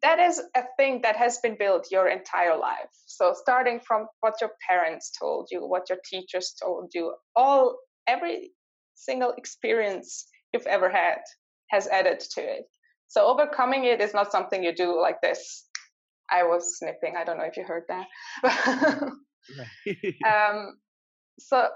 that 0.02 0.20
is 0.20 0.42
a 0.56 0.64
thing 0.78 1.02
that 1.02 1.16
has 1.16 1.38
been 1.40 1.56
built 1.58 1.92
your 1.92 2.08
entire 2.08 2.58
life. 2.58 2.90
So 3.06 3.36
starting 3.36 3.80
from 3.80 4.08
what 4.22 4.36
your 4.42 4.52
parents 4.68 5.12
told 5.20 5.50
you, 5.52 5.66
what 5.66 5.90
your 5.90 6.00
teachers 6.10 6.56
told 6.62 6.92
you, 6.94 7.14
all 7.36 7.78
every 8.08 8.52
single 8.96 9.34
experience 9.38 10.28
you've 10.52 10.68
ever 10.68 10.90
had 10.90 11.20
has 11.70 11.88
added 11.88 12.20
to 12.20 12.42
it. 12.42 12.66
So 13.14 13.28
overcoming 13.28 13.84
it 13.84 14.02
is 14.02 14.12
not 14.16 14.32
something 14.32 14.64
you 14.64 14.74
do 14.74 15.00
like 15.00 15.22
this. 15.22 15.68
I 16.32 16.46
was 16.46 16.80
snipping. 16.80 17.14
I 17.16 17.24
don't 17.24 17.38
know 17.38 17.44
if 17.44 17.56
you 17.58 17.64
heard 17.64 17.84
that. 17.88 18.08
um, 20.26 20.78
so 21.38 21.68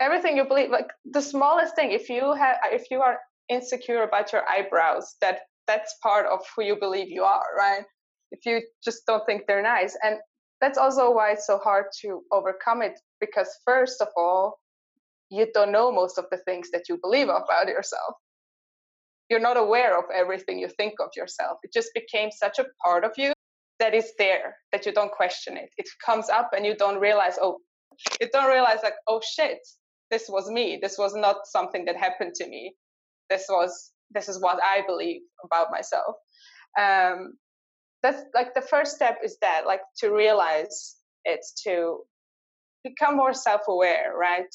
everything 0.00 0.36
you 0.36 0.44
believe, 0.44 0.70
like 0.70 0.86
the 1.04 1.20
smallest 1.20 1.74
thing, 1.74 1.90
if 1.90 2.08
you 2.08 2.34
have, 2.34 2.58
if 2.66 2.88
you 2.92 3.00
are 3.02 3.18
insecure 3.48 4.04
about 4.04 4.32
your 4.32 4.48
eyebrows, 4.48 5.16
that 5.20 5.40
that's 5.66 5.96
part 6.04 6.26
of 6.26 6.38
who 6.54 6.62
you 6.62 6.76
believe 6.78 7.08
you 7.08 7.24
are, 7.24 7.46
right? 7.58 7.82
If 8.30 8.46
you 8.46 8.62
just 8.84 9.06
don't 9.08 9.26
think 9.26 9.42
they're 9.48 9.62
nice, 9.62 9.96
and 10.04 10.18
that's 10.60 10.78
also 10.78 11.12
why 11.12 11.32
it's 11.32 11.48
so 11.48 11.58
hard 11.58 11.86
to 12.02 12.22
overcome 12.30 12.82
it 12.82 12.92
because 13.18 13.48
first 13.64 14.00
of 14.00 14.06
all, 14.16 14.60
you 15.30 15.48
don't 15.52 15.72
know 15.72 15.90
most 15.90 16.16
of 16.16 16.26
the 16.30 16.38
things 16.46 16.70
that 16.70 16.88
you 16.88 16.96
believe 17.02 17.26
about 17.26 17.66
yourself 17.66 18.14
you're 19.28 19.40
not 19.40 19.56
aware 19.56 19.98
of 19.98 20.04
everything 20.14 20.58
you 20.58 20.68
think 20.76 20.94
of 21.00 21.10
yourself. 21.16 21.58
It 21.62 21.72
just 21.72 21.90
became 21.94 22.30
such 22.30 22.58
a 22.58 22.66
part 22.84 23.04
of 23.04 23.12
you 23.16 23.32
that 23.78 23.94
is 23.94 24.12
there 24.18 24.56
that 24.72 24.86
you 24.86 24.92
don't 24.92 25.12
question 25.12 25.56
it. 25.56 25.70
It 25.76 25.86
comes 26.04 26.28
up 26.28 26.50
and 26.56 26.64
you 26.64 26.76
don't 26.76 27.00
realize, 27.00 27.36
oh, 27.40 27.58
you 28.20 28.28
don't 28.32 28.50
realize 28.50 28.78
like, 28.82 28.94
oh 29.08 29.20
shit, 29.24 29.58
this 30.10 30.26
was 30.28 30.50
me. 30.50 30.78
This 30.80 30.96
was 30.98 31.14
not 31.14 31.36
something 31.44 31.84
that 31.86 31.96
happened 31.96 32.34
to 32.36 32.48
me. 32.48 32.74
This 33.28 33.46
was 33.48 33.92
this 34.12 34.28
is 34.28 34.40
what 34.40 34.58
I 34.62 34.82
believe 34.86 35.22
about 35.44 35.68
myself. 35.72 36.14
Um, 36.80 37.34
that's 38.02 38.22
like 38.34 38.54
the 38.54 38.62
first 38.62 38.94
step 38.94 39.18
is 39.24 39.36
that 39.40 39.66
like 39.66 39.80
to 39.98 40.10
realize 40.10 40.96
it's 41.24 41.60
to 41.64 42.04
become 42.84 43.16
more 43.16 43.34
self-aware, 43.34 44.12
right? 44.16 44.54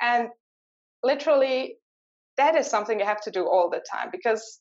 And 0.00 0.28
literally 1.02 1.78
that 2.36 2.56
is 2.56 2.66
something 2.66 2.98
you 2.98 3.06
have 3.06 3.22
to 3.22 3.30
do 3.30 3.46
all 3.46 3.70
the 3.70 3.82
time 3.90 4.08
because 4.12 4.60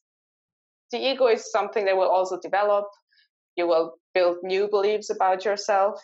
the 0.91 0.97
ego 0.97 1.27
is 1.27 1.51
something 1.51 1.85
that 1.85 1.97
will 1.97 2.09
also 2.09 2.39
develop. 2.39 2.85
You 3.55 3.67
will 3.67 3.93
build 4.13 4.37
new 4.43 4.67
beliefs 4.67 5.09
about 5.09 5.45
yourself. 5.45 5.99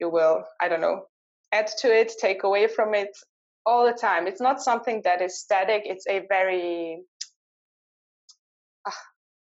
You 0.00 0.10
will, 0.10 0.44
I 0.60 0.68
don't 0.68 0.80
know, 0.80 1.02
add 1.52 1.68
to 1.80 1.88
it, 1.88 2.12
take 2.20 2.44
away 2.44 2.68
from 2.68 2.94
it 2.94 3.10
all 3.66 3.84
the 3.84 3.92
time. 3.92 4.26
It's 4.26 4.40
not 4.40 4.62
something 4.62 5.02
that 5.04 5.20
is 5.20 5.40
static. 5.40 5.82
It's 5.84 6.06
a 6.08 6.24
very, 6.28 7.02
uh, 8.86 8.90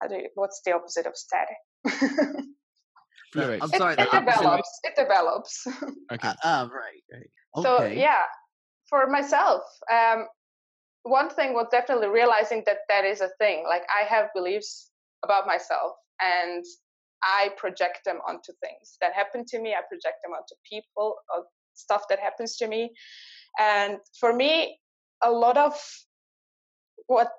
how 0.02 0.08
do 0.08 0.16
you, 0.16 0.30
what's 0.36 0.62
the 0.66 0.74
opposite 0.74 1.06
of 1.06 1.16
static? 1.16 1.58
Fluid. 3.34 3.62
I'm 3.62 3.70
sorry. 3.70 3.94
It, 3.94 4.00
it 4.00 4.26
develops. 4.26 4.80
It 4.84 4.96
develops. 4.96 5.68
Okay. 6.12 6.30
Uh, 6.30 6.36
uh, 6.44 6.70
right. 6.72 7.04
right. 7.12 7.30
Okay. 7.58 7.64
So 7.64 7.86
yeah, 7.86 8.24
for 8.90 9.08
myself, 9.08 9.62
um, 9.92 10.26
one 11.04 11.30
thing 11.30 11.54
was 11.54 11.68
definitely 11.72 12.08
realizing 12.08 12.64
that 12.66 12.80
that 12.90 13.06
is 13.06 13.22
a 13.22 13.30
thing. 13.40 13.66
Like 13.68 13.84
I 13.90 14.06
have 14.06 14.30
beliefs 14.36 14.92
about 15.24 15.48
myself 15.48 15.94
and 16.22 16.64
I 17.24 17.50
project 17.58 18.00
them 18.06 18.20
onto 18.28 18.54
things 18.62 18.98
that 19.02 19.14
happen 19.14 19.46
to 19.48 19.60
me. 19.60 19.74
I 19.74 19.82
project 19.88 20.18
them 20.24 20.34
onto 20.34 20.56
people 20.70 21.16
or 21.34 21.46
stuff 21.74 22.04
that 22.10 22.20
happens 22.20 22.58
to 22.58 22.68
me. 22.68 22.92
And 23.60 23.98
for 24.20 24.34
me, 24.34 24.80
a 25.24 25.32
lot 25.32 25.58
of 25.58 25.74
what 27.08 27.32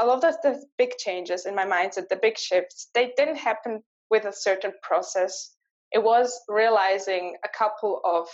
a 0.00 0.06
lot 0.06 0.24
of 0.24 0.34
the 0.42 0.62
big 0.78 0.96
changes 0.98 1.46
in 1.46 1.54
my 1.54 1.64
mindset, 1.64 2.08
the 2.08 2.18
big 2.20 2.38
shifts, 2.38 2.88
they 2.94 3.12
didn't 3.16 3.36
happen 3.36 3.82
with 4.10 4.24
a 4.24 4.32
certain 4.32 4.72
process. 4.82 5.56
It 5.92 6.02
was 6.02 6.38
realizing 6.48 7.36
a 7.44 7.48
couple 7.48 8.00
of 8.04 8.28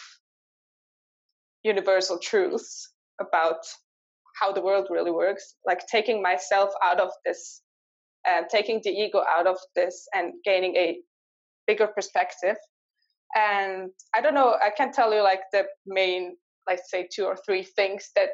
universal 1.62 2.18
truths 2.18 2.92
about 3.20 3.64
how 4.38 4.52
the 4.52 4.60
world 4.60 4.86
really 4.90 5.10
works 5.10 5.56
like 5.66 5.86
taking 5.86 6.22
myself 6.22 6.70
out 6.84 7.00
of 7.00 7.10
this 7.24 7.62
uh, 8.28 8.42
taking 8.50 8.80
the 8.84 8.90
ego 8.90 9.22
out 9.28 9.46
of 9.46 9.56
this 9.74 10.06
and 10.14 10.32
gaining 10.44 10.74
a 10.76 10.98
bigger 11.66 11.86
perspective. 11.86 12.56
And 13.36 13.90
i 14.16 14.22
don't 14.22 14.34
know 14.34 14.56
i 14.62 14.70
can 14.74 14.90
tell 14.90 15.12
you 15.12 15.22
like 15.22 15.42
the 15.52 15.64
main 15.86 16.36
like 16.66 16.80
say 16.86 17.06
two 17.14 17.24
or 17.24 17.36
three 17.44 17.62
things 17.62 18.08
that 18.16 18.30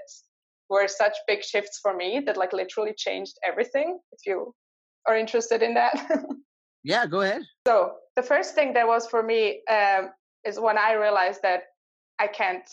were 0.70 0.86
such 0.86 1.16
big 1.26 1.42
shifts 1.42 1.80
for 1.82 1.96
me 1.96 2.22
that 2.26 2.36
like 2.36 2.52
literally 2.52 2.94
changed 2.96 3.34
everything 3.46 3.98
if 4.12 4.20
you 4.24 4.54
are 5.06 5.16
interested 5.16 5.62
in 5.62 5.74
that. 5.74 5.94
Yeah 6.86 7.06
go 7.06 7.22
ahead. 7.22 7.42
So 7.66 7.94
the 8.14 8.22
first 8.22 8.54
thing 8.54 8.74
that 8.74 8.86
was 8.86 9.06
for 9.06 9.22
me 9.22 9.62
um, 9.70 10.10
is 10.44 10.60
when 10.60 10.78
i 10.78 10.92
realized 10.92 11.40
that 11.42 11.62
i 12.18 12.26
can't 12.26 12.68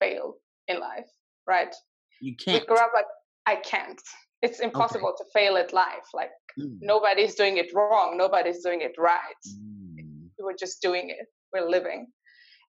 fail 0.00 0.34
in 0.68 0.78
life 0.78 1.10
right 1.46 1.74
you 2.20 2.36
can't. 2.36 2.60
We 2.60 2.66
grew 2.66 2.76
up 2.76 2.92
like 2.94 3.06
I 3.46 3.56
can't. 3.56 4.00
It's 4.42 4.60
impossible 4.60 5.08
okay. 5.08 5.24
to 5.24 5.30
fail 5.32 5.56
at 5.56 5.72
life. 5.72 6.08
Like 6.14 6.30
mm. 6.58 6.78
nobody's 6.80 7.34
doing 7.34 7.58
it 7.58 7.72
wrong. 7.74 8.16
Nobody's 8.16 8.62
doing 8.62 8.80
it 8.80 8.94
right. 8.98 9.42
Mm. 9.48 10.28
We're 10.38 10.56
just 10.56 10.80
doing 10.80 11.10
it. 11.10 11.26
We're 11.52 11.68
living. 11.68 12.06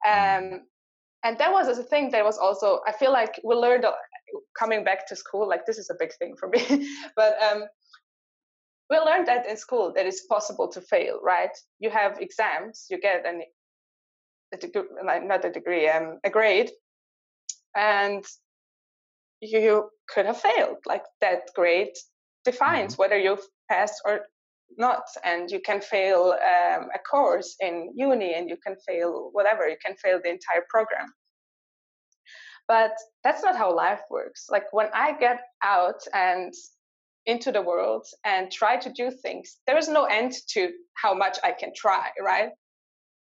Mm. 0.05 0.55
Um, 0.55 0.61
and 1.23 1.37
that 1.37 1.51
was 1.51 1.77
a 1.77 1.83
thing 1.83 2.09
that 2.11 2.25
was 2.25 2.37
also 2.37 2.79
I 2.87 2.91
feel 2.91 3.11
like 3.11 3.39
we 3.43 3.55
learned 3.55 3.85
coming 4.57 4.83
back 4.83 5.07
to 5.07 5.15
school. 5.15 5.47
Like 5.47 5.65
this 5.65 5.77
is 5.77 5.89
a 5.89 5.95
big 5.97 6.13
thing 6.15 6.35
for 6.37 6.49
me, 6.49 6.89
but 7.15 7.41
um, 7.41 7.63
we 8.89 8.97
learned 8.97 9.27
that 9.27 9.47
in 9.47 9.55
school 9.55 9.93
that 9.95 10.05
it's 10.05 10.25
possible 10.25 10.67
to 10.69 10.81
fail. 10.81 11.19
Right? 11.23 11.55
You 11.79 11.89
have 11.89 12.19
exams. 12.19 12.87
You 12.89 12.99
get 12.99 13.25
an 13.25 13.43
a 14.53 14.57
degree, 14.57 14.83
not 15.03 15.45
a 15.45 15.51
degree, 15.51 15.87
um, 15.87 16.19
a 16.23 16.29
grade, 16.29 16.71
and 17.75 18.25
you 19.41 19.89
could 20.07 20.25
have 20.25 20.39
failed. 20.39 20.77
Like 20.85 21.03
that 21.19 21.49
grade 21.55 21.93
defines 22.45 22.93
mm-hmm. 22.93 23.01
whether 23.01 23.17
you've 23.17 23.45
passed 23.69 24.01
or 24.05 24.21
not. 24.77 25.03
And 25.23 25.49
you 25.49 25.59
can 25.59 25.81
fail 25.81 26.33
um, 26.33 26.89
a 26.93 26.99
course 27.09 27.55
in 27.59 27.91
uni 27.95 28.33
and 28.33 28.49
you 28.49 28.57
can 28.65 28.75
fail 28.87 29.29
whatever, 29.33 29.67
you 29.67 29.77
can 29.83 29.95
fail 29.97 30.19
the 30.23 30.29
entire 30.29 30.65
program. 30.69 31.07
But 32.67 32.93
that's 33.23 33.43
not 33.43 33.57
how 33.57 33.75
life 33.75 34.01
works. 34.09 34.45
Like 34.49 34.71
when 34.71 34.87
I 34.93 35.13
get 35.19 35.41
out 35.63 36.01
and 36.13 36.53
into 37.25 37.51
the 37.51 37.61
world 37.61 38.05
and 38.23 38.51
try 38.51 38.77
to 38.77 38.91
do 38.93 39.11
things, 39.11 39.57
there 39.67 39.77
is 39.77 39.89
no 39.89 40.05
end 40.05 40.33
to 40.53 40.71
how 40.93 41.13
much 41.13 41.37
I 41.43 41.51
can 41.51 41.71
try, 41.75 42.09
right? 42.21 42.49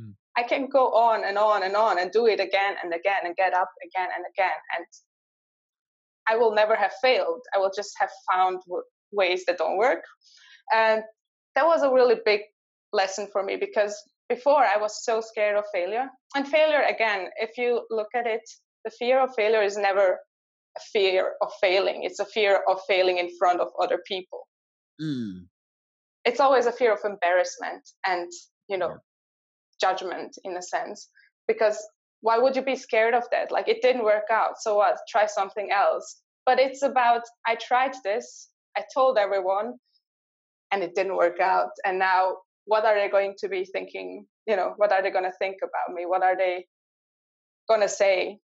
Hmm. 0.02 0.12
I 0.38 0.44
can 0.44 0.68
go 0.68 0.92
on 0.94 1.24
and 1.24 1.38
on 1.38 1.64
and 1.64 1.76
on 1.76 2.00
and 2.00 2.12
do 2.12 2.28
it 2.28 2.40
again 2.40 2.76
and 2.84 2.94
again 2.94 3.22
and 3.24 3.36
get 3.36 3.54
up 3.54 3.70
again 3.86 4.10
and 4.16 4.26
again. 4.34 4.60
And 4.78 4.86
I 6.28 6.38
will 6.38 6.54
never 6.54 6.76
have 6.76 6.94
failed. 7.02 7.42
I 7.56 7.60
will 7.60 7.72
just 7.76 7.94
have 8.00 8.10
found 8.32 8.62
ways 9.12 9.44
that 9.46 9.58
don't 9.58 9.78
work. 9.78 10.04
And 10.74 11.04
that 11.56 11.66
was 11.66 11.84
a 11.84 11.92
really 11.92 12.16
big 12.24 12.42
lesson 12.94 13.28
for 13.32 13.44
me 13.44 13.56
because 13.58 14.02
before 14.30 14.64
I 14.64 14.78
was 14.78 15.04
so 15.04 15.22
scared 15.22 15.58
of 15.58 15.66
failure. 15.74 16.08
And 16.36 16.48
failure, 16.48 16.84
again, 16.84 17.28
if 17.38 17.58
you 17.58 17.86
look 17.90 18.08
at 18.16 18.28
it, 18.28 18.42
the 18.86 18.92
fear 18.92 19.20
of 19.20 19.36
failure 19.36 19.62
is 19.62 19.78
never 19.78 20.20
a 20.78 20.82
fear 20.94 21.34
of 21.42 21.52
failing. 21.60 22.04
It's 22.04 22.20
a 22.20 22.26
fear 22.26 22.64
of 22.70 22.80
failing 22.88 23.18
in 23.18 23.30
front 23.38 23.60
of 23.60 23.68
other 23.82 24.00
people. 24.08 24.48
Mm. 25.02 25.48
It's 26.24 26.40
always 26.40 26.66
a 26.66 26.72
fear 26.72 26.94
of 26.94 27.00
embarrassment 27.04 27.84
and, 28.08 28.32
you 28.70 28.78
know, 28.78 28.98
judgment 29.82 30.38
in 30.44 30.56
a 30.56 30.62
sense. 30.62 31.10
Because 31.48 31.78
why 32.22 32.38
would 32.38 32.56
you 32.56 32.62
be 32.62 32.76
scared 32.76 33.14
of 33.14 33.24
that? 33.32 33.52
Like 33.52 33.68
it 33.68 33.82
didn't 33.82 34.04
work 34.04 34.30
out. 34.32 34.60
So 34.60 34.76
what? 34.76 34.98
Try 35.10 35.26
something 35.26 35.72
else. 35.72 36.22
But 36.46 36.60
it's 36.60 36.84
about 36.84 37.24
I 37.46 37.56
tried 37.56 37.94
this, 38.04 38.50
I 38.78 38.84
told 38.94 39.18
everyone, 39.18 39.74
and 40.72 40.84
it 40.84 40.96
didn't 40.96 41.18
work 41.18 41.40
out. 41.40 41.72
And 41.86 42.00
now 42.00 42.38
what 42.66 42.86
are 42.86 42.96
they 42.96 43.10
going 43.10 43.36
to 43.40 43.50
be 43.50 43.66
thinking? 43.66 44.26
You 44.48 44.56
know, 44.56 44.74
what 44.78 44.92
are 44.92 45.02
they 45.02 45.12
going 45.12 45.26
to 45.26 45.38
think 45.40 45.58
about 45.62 45.96
me? 45.96 46.06
What 46.06 46.24
are 46.24 46.38
they 46.38 46.66
going 47.68 47.82
to 47.82 47.90
say? 47.90 48.40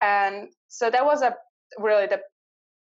And 0.00 0.48
so 0.68 0.90
that 0.90 1.04
was 1.04 1.22
a 1.22 1.34
really 1.78 2.06
the 2.06 2.20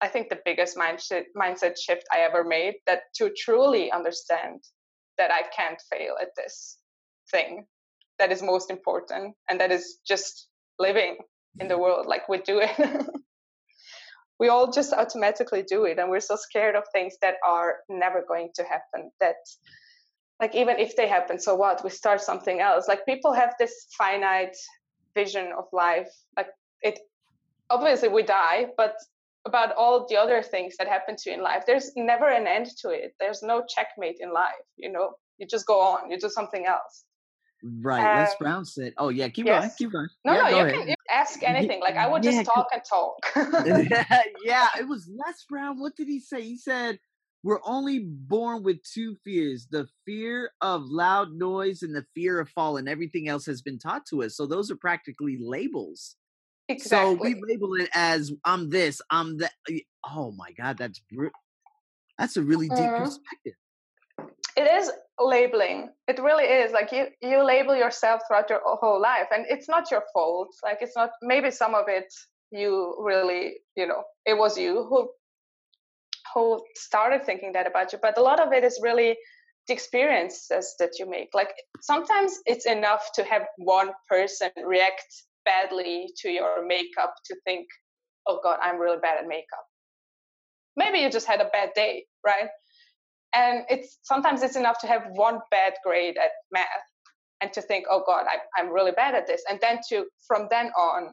I 0.02 0.08
think 0.10 0.30
the 0.30 0.40
biggest 0.44 0.76
mindset 0.76 1.26
mindset 1.38 1.78
shift 1.80 2.04
I 2.12 2.20
ever 2.20 2.44
made 2.44 2.76
that 2.86 3.04
to 3.16 3.32
truly 3.38 3.92
understand 3.92 4.62
that 5.18 5.32
I 5.32 5.44
can't 5.56 5.82
fail 5.90 6.16
at 6.22 6.30
this 6.36 6.78
thing 7.32 7.66
that 8.20 8.32
is 8.32 8.42
most 8.42 8.70
important 8.70 9.36
and 9.50 9.60
that 9.60 9.72
is 9.72 9.98
just 10.06 10.48
living 10.80 11.18
in 11.60 11.68
the 11.68 11.78
world 11.78 12.06
like 12.06 12.28
we 12.30 12.38
do 12.40 12.60
it. 12.60 13.06
We 14.38 14.50
all 14.50 14.72
just 14.72 14.92
automatically 14.92 15.64
do 15.64 15.86
it 15.86 15.98
and 15.98 16.10
we're 16.10 16.20
so 16.20 16.36
scared 16.36 16.76
of 16.76 16.84
things 16.92 17.16
that 17.22 17.36
are 17.48 17.78
never 17.88 18.24
going 18.28 18.50
to 18.56 18.64
happen 18.64 19.12
that 19.22 19.38
like 20.42 20.54
even 20.56 20.78
if 20.78 20.98
they 20.98 21.08
happen 21.08 21.40
so 21.40 21.56
what? 21.56 21.84
We 21.84 21.90
start 21.90 22.20
something 22.20 22.60
else. 22.60 22.88
Like 22.88 23.06
people 23.06 23.32
have 23.32 23.54
this 23.58 23.88
finite 23.98 24.58
vision 25.16 25.54
of 25.58 25.66
life 25.72 26.10
like 26.36 26.50
it 26.82 27.00
obviously 27.70 28.10
we 28.10 28.22
die 28.22 28.66
but 28.76 28.98
about 29.46 29.74
all 29.78 30.06
the 30.10 30.18
other 30.18 30.44
things 30.44 30.76
that 30.78 30.90
happen 30.90 31.16
to 31.16 31.30
you 31.30 31.38
in 31.38 31.42
life 31.42 31.64
there's 31.66 31.92
never 31.96 32.28
an 32.28 32.48
end 32.48 32.68
to 32.82 32.90
it. 32.90 33.14
There's 33.22 33.42
no 33.42 33.64
checkmate 33.66 34.18
in 34.20 34.34
life 34.34 34.68
you 34.76 34.92
know? 34.92 35.14
You 35.38 35.48
just 35.48 35.66
go 35.66 35.80
on 35.80 36.12
you 36.12 36.20
do 36.20 36.30
something 36.30 36.66
else 36.66 37.06
Right. 37.64 38.14
Les 38.14 38.36
Brown 38.36 38.66
said, 38.66 38.94
"Oh 38.98 39.10
yeah, 39.10 39.30
keep 39.30 39.46
yes. 39.46 39.62
going, 39.62 39.72
keep 39.78 39.92
going." 39.92 40.08
No, 40.26 40.34
yeah, 40.34 40.44
no, 40.44 40.50
go 40.50 40.66
you 40.66 40.74
can 40.74 40.88
you 40.90 40.96
ask 41.10 41.42
anything. 41.44 41.80
Like 41.80 41.96
I 41.96 42.08
would 42.08 42.22
just 42.24 42.38
Yeah, 42.38 42.44
talk 42.44 42.68
and 42.74 42.82
talk. 42.88 43.16
yeah, 44.46 44.68
it 44.80 44.88
was 44.88 45.08
Les 45.08 45.46
Brown. 45.50 45.80
What 45.80 45.96
did 45.96 46.08
he 46.08 46.20
say? 46.20 46.42
He 46.42 46.58
said, 46.58 47.00
"We're 47.44 47.62
only 47.64 48.00
born 48.00 48.64
with 48.64 48.84
two 48.84 49.16
fears: 49.24 49.68
the 49.72 49.88
fear 50.06 50.52
of 50.62 50.84
loud 50.86 51.34
noise 51.34 51.82
and 51.82 51.96
the 51.96 52.06
fear 52.14 52.40
of 52.40 52.50
falling. 52.50 52.88
Everything 52.88 53.28
else 53.28 53.46
has 53.48 53.62
been 53.62 53.80
taught 53.80 54.06
to 54.08 54.24
us. 54.24 54.36
So 54.36 54.46
those 54.46 54.70
are 54.70 54.76
practically 54.76 55.38
labels. 55.42 56.18
exactly. 56.70 57.16
So 57.18 57.22
we 57.24 57.42
label 57.48 57.76
it 57.76 57.90
as 57.96 58.32
I'm 58.44 58.70
this, 58.70 59.02
I'm 59.10 59.38
that. 59.38 59.54
Oh 60.06 60.32
my 60.34 60.52
God, 60.52 60.78
that's 60.78 61.00
br- 61.12 61.28
that's 62.18 62.38
a 62.38 62.44
really 62.44 62.70
deep 62.70 62.92
Mhm. 62.92 62.98
perspective. 62.98 63.54
It 64.56 64.68
is 64.68 64.92
labeling. 65.20 65.90
It 66.08 66.20
really 66.20 66.46
is. 66.46 66.72
Like 66.72 66.92
you 66.92 67.08
you 67.22 67.44
label 67.44 67.76
yourself 67.76 68.22
throughout 68.28 68.50
your 68.50 68.62
whole 68.64 69.02
life 69.02 69.28
and 69.32 69.46
it's 69.50 69.68
not 69.70 69.92
your 69.92 70.04
fault. 70.14 70.50
Like 70.64 70.78
it's 70.82 70.96
not 70.96 71.12
maybe 71.22 71.52
some 71.52 71.76
of 71.76 71.86
it 71.88 72.14
you 72.52 72.96
really 73.00 73.56
you 73.76 73.88
know 73.88 74.04
it 74.26 74.38
was 74.38 74.58
you 74.58 74.86
who 74.90 75.10
who 76.34 76.62
started 76.76 77.26
thinking 77.26 77.52
that 77.54 77.68
about 77.68 77.92
you 77.92 78.00
but 78.02 78.18
a 78.18 78.22
lot 78.22 78.40
of 78.40 78.54
it 78.54 78.64
is 78.64 78.80
really 78.84 79.18
the 79.68 79.74
experiences 79.74 80.76
that 80.80 81.00
you 81.00 81.10
make. 81.10 81.30
Like 81.34 81.54
sometimes 81.82 82.40
it's 82.46 82.66
enough 82.66 83.10
to 83.16 83.24
have 83.24 83.44
one 83.58 83.92
person 84.08 84.52
react 84.64 85.24
badly 85.44 86.10
to 86.18 86.30
your 86.30 86.66
makeup 86.66 87.14
to 87.26 87.36
think 87.46 87.68
oh 88.28 88.40
god 88.42 88.58
i'm 88.62 88.80
really 88.80 88.98
bad 89.02 89.20
at 89.20 89.28
makeup. 89.28 89.66
Maybe 90.78 91.00
you 91.00 91.10
just 91.10 91.28
had 91.28 91.42
a 91.42 91.50
bad 91.54 91.72
day 91.76 92.06
right 92.26 92.50
and 93.36 93.64
it's 93.70 94.00
sometimes 94.04 94.42
it's 94.42 94.56
enough 94.56 94.80
to 94.80 94.88
have 94.88 95.04
one 95.12 95.40
bad 95.52 95.74
grade 95.84 96.18
at 96.18 96.32
math 96.52 96.66
and 97.42 97.52
to 97.54 97.62
think 97.62 97.86
oh 97.92 98.04
god 98.08 98.26
I, 98.28 98.38
i'm 98.60 98.72
really 98.72 98.92
bad 98.92 99.16
at 99.16 99.28
this. 99.28 99.44
And 99.50 99.60
then 99.62 99.80
to 99.90 100.06
from 100.28 100.48
then 100.50 100.68
on 100.78 101.12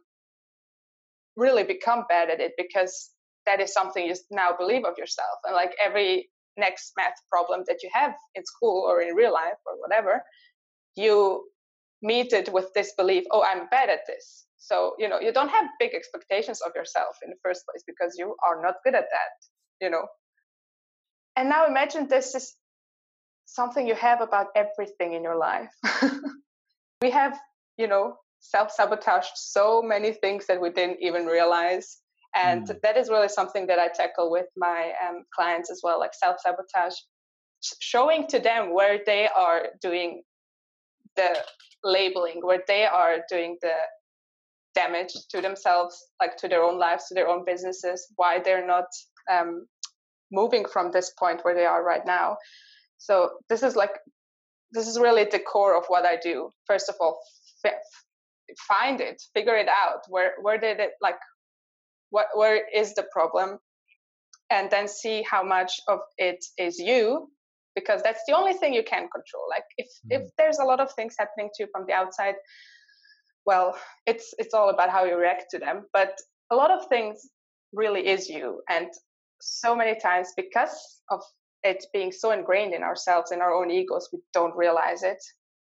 really 1.36 1.64
become 1.64 2.04
bad 2.08 2.30
at 2.30 2.40
it 2.40 2.52
because 2.56 3.10
that 3.46 3.60
is 3.60 3.72
something 3.72 4.06
you 4.06 4.14
now 4.30 4.50
believe 4.56 4.84
of 4.84 4.96
yourself. 4.98 5.38
And 5.44 5.54
like 5.54 5.72
every 5.84 6.30
next 6.56 6.92
math 6.96 7.14
problem 7.30 7.64
that 7.66 7.82
you 7.82 7.90
have 7.92 8.12
in 8.34 8.44
school 8.44 8.84
or 8.86 9.00
in 9.00 9.14
real 9.14 9.32
life 9.32 9.60
or 9.66 9.74
whatever 9.80 10.22
you 10.96 11.44
meet 12.02 12.32
it 12.34 12.52
with 12.52 12.66
this 12.74 12.92
belief 12.98 13.24
oh 13.30 13.42
i'm 13.42 13.68
bad 13.70 13.88
at 13.88 14.00
this. 14.06 14.46
So 14.58 14.94
you 14.98 15.08
know 15.08 15.18
you 15.20 15.32
don't 15.32 15.48
have 15.48 15.66
big 15.80 15.92
expectations 15.94 16.60
of 16.60 16.72
yourself 16.76 17.16
in 17.24 17.30
the 17.30 17.36
first 17.42 17.64
place 17.66 17.82
because 17.86 18.14
you 18.18 18.36
are 18.46 18.62
not 18.62 18.76
good 18.84 18.94
at 18.94 19.08
that 19.16 19.34
you 19.80 19.90
know 19.90 20.06
and 21.36 21.48
now 21.48 21.66
imagine 21.66 22.08
this 22.08 22.34
is 22.34 22.54
something 23.46 23.86
you 23.86 23.94
have 23.94 24.20
about 24.20 24.48
everything 24.56 25.14
in 25.14 25.22
your 25.22 25.36
life. 25.36 25.72
we 27.02 27.10
have, 27.10 27.38
you 27.76 27.86
know, 27.86 28.16
self 28.40 28.70
sabotaged 28.70 29.32
so 29.34 29.82
many 29.82 30.12
things 30.12 30.46
that 30.46 30.60
we 30.60 30.70
didn't 30.70 30.98
even 31.00 31.26
realize. 31.26 31.98
And 32.34 32.66
mm. 32.66 32.80
that 32.82 32.96
is 32.96 33.08
really 33.08 33.28
something 33.28 33.66
that 33.66 33.78
I 33.78 33.88
tackle 33.88 34.30
with 34.30 34.46
my 34.56 34.92
um, 35.06 35.24
clients 35.34 35.70
as 35.70 35.80
well, 35.82 35.98
like 35.98 36.14
self 36.14 36.36
sabotage, 36.40 36.94
showing 37.80 38.26
to 38.28 38.38
them 38.38 38.74
where 38.74 39.00
they 39.04 39.28
are 39.28 39.66
doing 39.80 40.22
the 41.16 41.36
labeling, 41.84 42.40
where 42.42 42.62
they 42.66 42.84
are 42.84 43.18
doing 43.28 43.58
the 43.60 43.74
damage 44.74 45.12
to 45.30 45.40
themselves, 45.42 46.02
like 46.20 46.36
to 46.38 46.48
their 46.48 46.62
own 46.62 46.78
lives, 46.78 47.08
to 47.08 47.14
their 47.14 47.28
own 47.28 47.44
businesses, 47.44 48.06
why 48.16 48.40
they're 48.40 48.66
not 48.66 48.86
um, 49.30 49.66
moving 50.32 50.64
from 50.64 50.90
this 50.90 51.12
point 51.18 51.40
where 51.42 51.54
they 51.54 51.66
are 51.66 51.84
right 51.84 52.04
now. 52.06 52.36
So 52.98 53.30
this 53.48 53.62
is 53.62 53.76
like 53.76 53.92
this 54.72 54.88
is 54.88 54.98
really 54.98 55.24
the 55.24 55.38
core 55.38 55.76
of 55.76 55.84
what 55.88 56.04
I 56.06 56.16
do. 56.16 56.50
First 56.66 56.88
of 56.88 56.94
all, 57.00 57.20
f- 57.64 57.72
find 58.66 59.00
it, 59.00 59.22
figure 59.34 59.56
it 59.56 59.68
out. 59.68 60.00
Where 60.08 60.32
where 60.40 60.58
did 60.58 60.80
it 60.80 60.92
like 61.00 61.18
what 62.10 62.26
where 62.34 62.62
is 62.74 62.94
the 62.94 63.04
problem? 63.12 63.58
And 64.50 64.70
then 64.70 64.86
see 64.86 65.22
how 65.22 65.42
much 65.42 65.72
of 65.88 66.00
it 66.18 66.44
is 66.58 66.78
you 66.78 67.28
because 67.74 68.02
that's 68.02 68.20
the 68.26 68.36
only 68.36 68.52
thing 68.52 68.74
you 68.74 68.82
can 68.82 69.08
control. 69.08 69.44
Like 69.48 69.64
if 69.78 69.86
mm. 69.86 70.20
if 70.20 70.30
there's 70.38 70.58
a 70.58 70.64
lot 70.64 70.80
of 70.80 70.92
things 70.92 71.14
happening 71.18 71.50
to 71.54 71.62
you 71.64 71.68
from 71.72 71.86
the 71.86 71.94
outside, 71.94 72.34
well, 73.46 73.76
it's 74.06 74.34
it's 74.38 74.54
all 74.54 74.70
about 74.70 74.90
how 74.90 75.04
you 75.04 75.16
react 75.16 75.46
to 75.52 75.58
them. 75.58 75.84
But 75.92 76.18
a 76.50 76.56
lot 76.56 76.70
of 76.70 76.86
things 76.88 77.28
really 77.72 78.06
is 78.06 78.28
you 78.28 78.60
and 78.68 78.88
so 79.42 79.74
many 79.74 79.98
times 79.98 80.28
because 80.36 81.00
of 81.10 81.20
it 81.64 81.84
being 81.92 82.12
so 82.12 82.30
ingrained 82.30 82.74
in 82.74 82.82
ourselves 82.82 83.32
in 83.32 83.40
our 83.40 83.52
own 83.52 83.70
egos 83.70 84.08
we 84.12 84.20
don't 84.32 84.56
realize 84.56 85.02
it. 85.02 85.22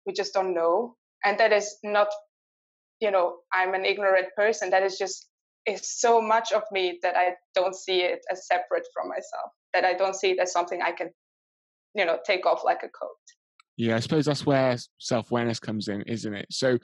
We 0.06 0.12
just 0.12 0.32
don't 0.32 0.54
know. 0.54 0.96
And 1.24 1.38
that 1.38 1.52
is 1.52 1.76
not 1.82 2.08
you 3.00 3.10
know 3.10 3.36
i'm 3.52 3.74
an 3.74 3.84
ignorant 3.84 4.28
person. 4.36 4.70
That 4.70 4.84
is 4.84 4.96
just 4.96 5.28
is 5.66 5.98
so 5.98 6.20
much 6.20 6.52
of 6.52 6.62
me 6.70 6.98
that 7.02 7.16
i 7.16 7.34
don't 7.54 7.74
see 7.74 8.02
it 8.02 8.20
as 8.30 8.46
separate 8.46 8.86
from 8.92 9.08
myself 9.08 9.50
that 9.72 9.82
i 9.82 9.94
don't 9.94 10.14
see 10.14 10.32
it 10.32 10.38
as 10.38 10.52
something 10.52 10.82
i 10.82 10.92
can 10.92 11.08
you 11.94 12.04
know 12.04 12.18
take 12.26 12.44
off 12.44 12.62
like 12.64 12.82
a 12.82 12.88
coat. 12.88 13.24
Yeah 13.76 13.96
i 13.96 14.00
suppose 14.00 14.26
that's 14.26 14.46
where 14.46 14.76
self-awareness 14.98 15.58
comes 15.58 15.88
in 15.88 16.02
isn't 16.02 16.34
it? 16.34 16.46
So 16.50 16.78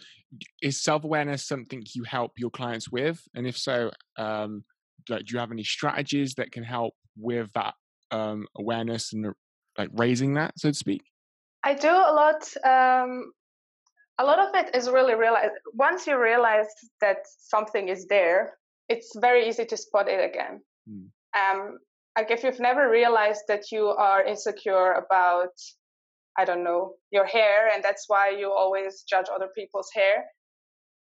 is 0.63 0.83
self-awareness 0.83 1.47
something 1.47 1.85
you 1.95 2.05
help 2.05 2.33
your 2.37 2.51
clients 2.51 2.91
with? 2.91 3.23
And 3.35 3.47
if 3.47 3.57
so 3.57 3.91
um 4.17 4.65
like 5.11 5.27
do 5.27 5.35
you 5.35 5.39
have 5.39 5.53
any 5.53 5.65
strategies 5.65 6.35
that 6.35 6.53
can 6.53 6.63
help 6.63 6.95
with 7.17 7.49
that 7.55 7.75
um, 8.11 8.47
awareness 8.57 9.13
and 9.13 9.33
like 9.79 9.91
raising 9.95 10.35
that 10.35 10.53
so 10.57 10.71
to 10.71 10.75
speak? 10.75 11.03
I 11.65 11.75
do 11.75 11.89
a 11.89 12.13
lot 12.15 12.43
um, 12.65 13.33
a 14.19 14.25
lot 14.25 14.39
of 14.39 14.55
it 14.55 14.75
is 14.75 14.89
really 14.89 15.15
realize 15.15 15.51
once 15.75 16.07
you 16.07 16.21
realize 16.21 16.67
that 17.01 17.19
something 17.25 17.89
is 17.89 18.07
there 18.07 18.55
it's 18.89 19.13
very 19.21 19.49
easy 19.49 19.65
to 19.65 19.77
spot 19.77 20.09
it 20.09 20.23
again. 20.25 20.61
Mm. 20.89 21.09
um, 21.39 21.79
like 22.17 22.31
if 22.31 22.43
you've 22.43 22.59
never 22.61 22.91
realized 22.91 23.43
that 23.49 23.71
you 23.71 23.87
are 23.87 24.25
insecure 24.25 24.93
about 24.93 25.53
i 26.39 26.45
don't 26.45 26.65
know 26.65 26.95
your 27.11 27.27
hair 27.27 27.69
and 27.73 27.85
that's 27.85 28.05
why 28.09 28.31
you 28.31 28.51
always 28.51 29.05
judge 29.09 29.27
other 29.35 29.49
people's 29.55 29.91
hair 29.95 30.25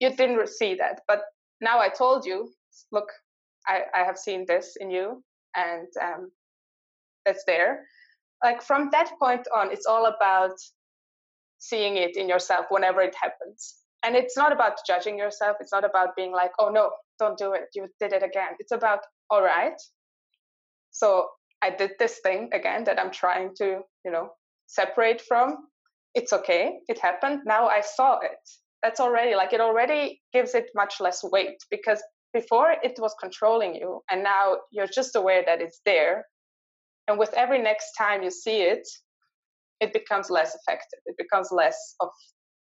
you 0.00 0.10
didn't 0.16 0.48
see 0.48 0.74
that. 0.76 1.00
But 1.06 1.20
now 1.60 1.78
i 1.78 1.88
told 1.88 2.24
you 2.24 2.48
look 2.92 3.08
I, 3.70 3.82
I 3.94 4.04
have 4.04 4.18
seen 4.18 4.44
this 4.46 4.76
in 4.80 4.90
you 4.90 5.22
and 5.56 5.86
um, 6.02 6.30
that's 7.24 7.44
there. 7.46 7.84
Like 8.42 8.62
from 8.62 8.88
that 8.92 9.12
point 9.18 9.46
on, 9.56 9.70
it's 9.70 9.86
all 9.86 10.06
about 10.06 10.56
seeing 11.58 11.96
it 11.96 12.16
in 12.16 12.28
yourself 12.28 12.66
whenever 12.70 13.00
it 13.00 13.14
happens. 13.20 13.76
And 14.02 14.16
it's 14.16 14.36
not 14.36 14.52
about 14.52 14.78
judging 14.86 15.18
yourself. 15.18 15.56
It's 15.60 15.72
not 15.72 15.84
about 15.84 16.16
being 16.16 16.32
like, 16.32 16.52
oh 16.58 16.70
no, 16.70 16.90
don't 17.18 17.38
do 17.38 17.52
it. 17.52 17.66
You 17.74 17.86
did 18.00 18.12
it 18.12 18.22
again. 18.22 18.52
It's 18.58 18.72
about, 18.72 19.00
all 19.30 19.42
right. 19.42 19.80
So 20.90 21.28
I 21.62 21.70
did 21.70 21.92
this 21.98 22.20
thing 22.22 22.48
again 22.52 22.84
that 22.84 22.98
I'm 22.98 23.10
trying 23.10 23.50
to, 23.58 23.80
you 24.04 24.10
know, 24.10 24.30
separate 24.66 25.20
from. 25.20 25.58
It's 26.14 26.32
okay. 26.32 26.78
It 26.88 26.98
happened. 26.98 27.42
Now 27.44 27.68
I 27.68 27.82
saw 27.82 28.18
it. 28.20 28.40
That's 28.82 29.00
already 29.00 29.36
like 29.36 29.52
it 29.52 29.60
already 29.60 30.22
gives 30.32 30.54
it 30.54 30.70
much 30.74 31.00
less 31.00 31.22
weight 31.22 31.58
because 31.70 32.02
before 32.32 32.74
it 32.82 32.98
was 32.98 33.14
controlling 33.20 33.74
you 33.74 34.00
and 34.10 34.22
now 34.22 34.56
you're 34.70 34.86
just 34.86 35.16
aware 35.16 35.42
that 35.46 35.60
it's 35.60 35.80
there. 35.84 36.24
And 37.08 37.18
with 37.18 37.32
every 37.34 37.60
next 37.60 37.92
time 37.98 38.22
you 38.22 38.30
see 38.30 38.62
it 38.62 38.86
it 39.80 39.92
becomes 39.94 40.28
less 40.28 40.54
effective. 40.54 41.00
It 41.06 41.16
becomes 41.16 41.48
less 41.50 41.94
of 42.00 42.10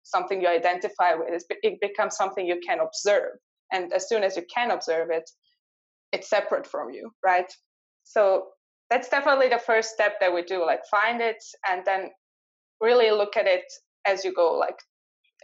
something 0.02 0.42
you 0.42 0.48
identify 0.48 1.14
with. 1.14 1.44
It 1.62 1.80
becomes 1.80 2.16
something 2.16 2.46
you 2.48 2.60
can 2.66 2.80
observe. 2.80 3.34
And 3.72 3.94
as 3.94 4.10
soon 4.10 4.24
as 4.24 4.36
you 4.36 4.44
can 4.54 4.72
observe 4.72 5.10
it 5.12 5.30
it's 6.12 6.30
separate 6.30 6.68
from 6.68 6.92
you 6.92 7.12
right? 7.26 7.52
So 8.04 8.48
that's 8.90 9.10
definitely 9.10 9.50
the 9.50 9.60
first 9.60 9.90
step 9.90 10.20
that 10.20 10.34
we 10.34 10.44
do 10.44 10.64
like 10.64 10.82
find 10.92 11.22
it 11.22 11.44
and 11.68 11.84
then 11.86 12.10
really 12.80 13.10
look 13.12 13.36
at 13.36 13.48
it 13.48 13.64
as 14.06 14.24
you 14.24 14.34
go 14.34 14.54
like 14.54 14.76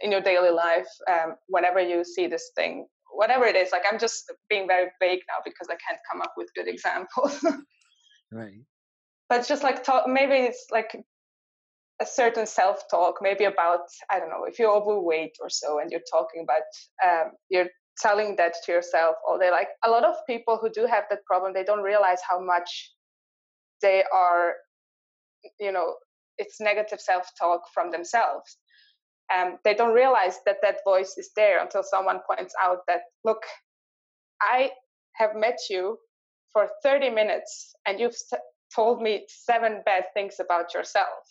in 0.02 0.12
your 0.12 0.20
daily 0.20 0.50
life 0.50 0.86
um, 1.10 1.34
whenever 1.48 1.80
you 1.80 2.04
see 2.04 2.26
this 2.26 2.52
thing 2.54 2.86
whatever 3.12 3.44
it 3.44 3.56
is 3.56 3.70
like 3.72 3.82
i'm 3.90 3.98
just 3.98 4.32
being 4.48 4.66
very 4.66 4.90
vague 5.00 5.20
now 5.28 5.40
because 5.44 5.68
i 5.70 5.76
can't 5.86 6.00
come 6.10 6.20
up 6.22 6.34
with 6.36 6.48
good 6.54 6.68
examples. 6.68 7.44
Right. 8.32 8.62
But 9.28 9.40
it's 9.40 9.48
just 9.48 9.64
like 9.64 9.82
talk 9.82 10.06
maybe 10.06 10.34
it's 10.34 10.66
like 10.70 10.96
a 12.00 12.06
certain 12.06 12.46
self-talk 12.46 13.16
maybe 13.20 13.44
about 13.44 13.80
i 14.10 14.18
don't 14.18 14.30
know 14.30 14.44
if 14.44 14.58
you're 14.58 14.74
overweight 14.74 15.36
or 15.40 15.50
so 15.50 15.78
and 15.78 15.90
you're 15.90 16.08
talking 16.10 16.44
about 16.44 16.62
um, 17.06 17.32
you're 17.50 17.68
telling 17.98 18.36
that 18.36 18.54
to 18.64 18.72
yourself 18.72 19.16
all 19.28 19.38
day 19.38 19.50
like 19.50 19.68
a 19.84 19.90
lot 19.90 20.04
of 20.04 20.14
people 20.26 20.58
who 20.60 20.70
do 20.70 20.86
have 20.86 21.04
that 21.10 21.24
problem 21.26 21.52
they 21.52 21.64
don't 21.64 21.82
realize 21.82 22.20
how 22.28 22.40
much 22.40 22.92
they 23.82 24.02
are 24.12 24.54
you 25.58 25.72
know 25.72 25.94
it's 26.38 26.60
negative 26.60 27.00
self-talk 27.00 27.62
from 27.74 27.90
themselves 27.90 28.56
um, 29.34 29.58
they 29.64 29.74
don't 29.74 29.94
realize 29.94 30.38
that 30.46 30.56
that 30.62 30.78
voice 30.84 31.14
is 31.16 31.30
there 31.36 31.62
until 31.62 31.82
someone 31.82 32.20
points 32.26 32.54
out 32.62 32.78
that 32.88 33.02
look 33.24 33.42
i 34.42 34.70
have 35.14 35.34
met 35.34 35.58
you 35.68 35.98
for 36.52 36.68
30 36.82 37.10
minutes 37.10 37.74
and 37.86 38.00
you've 38.00 38.16
told 38.74 39.02
me 39.02 39.24
seven 39.28 39.82
bad 39.84 40.04
things 40.14 40.36
about 40.40 40.74
yourself. 40.74 41.24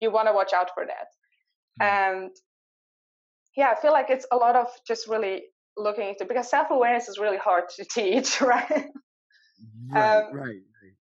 You 0.00 0.10
want 0.10 0.28
to 0.28 0.32
watch 0.32 0.52
out 0.52 0.70
for 0.74 0.86
that. 0.86 1.08
Mm. 1.80 1.86
and 1.86 2.30
yeah 3.56 3.70
i 3.70 3.80
feel 3.80 3.92
like 3.92 4.10
it's 4.10 4.26
a 4.32 4.36
lot 4.36 4.56
of 4.56 4.66
just 4.84 5.06
really 5.06 5.42
looking 5.76 6.08
into 6.08 6.24
because 6.24 6.50
self-awareness 6.50 7.08
is 7.08 7.18
really 7.18 7.36
hard 7.36 7.64
to 7.76 7.84
teach 7.90 8.40
right? 8.40 8.68
Right, 9.92 10.16
um, 10.16 10.34
right, 10.34 10.62
right. 10.82 10.96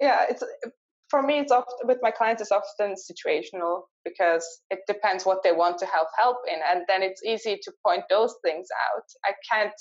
yeah 0.00 0.24
it's 0.30 0.42
for 1.12 1.22
me 1.22 1.38
it's 1.38 1.52
often 1.52 1.86
with 1.86 1.98
my 2.00 2.10
clients 2.10 2.40
it's 2.40 2.50
often 2.50 2.94
situational 2.94 3.82
because 4.02 4.44
it 4.70 4.80
depends 4.88 5.26
what 5.26 5.42
they 5.44 5.52
want 5.52 5.76
to 5.78 5.86
help 5.86 6.08
help 6.18 6.38
in 6.48 6.58
and 6.72 6.84
then 6.88 7.02
it's 7.02 7.22
easy 7.22 7.58
to 7.62 7.70
point 7.86 8.02
those 8.08 8.34
things 8.42 8.66
out. 8.88 9.04
I 9.26 9.32
can't 9.52 9.80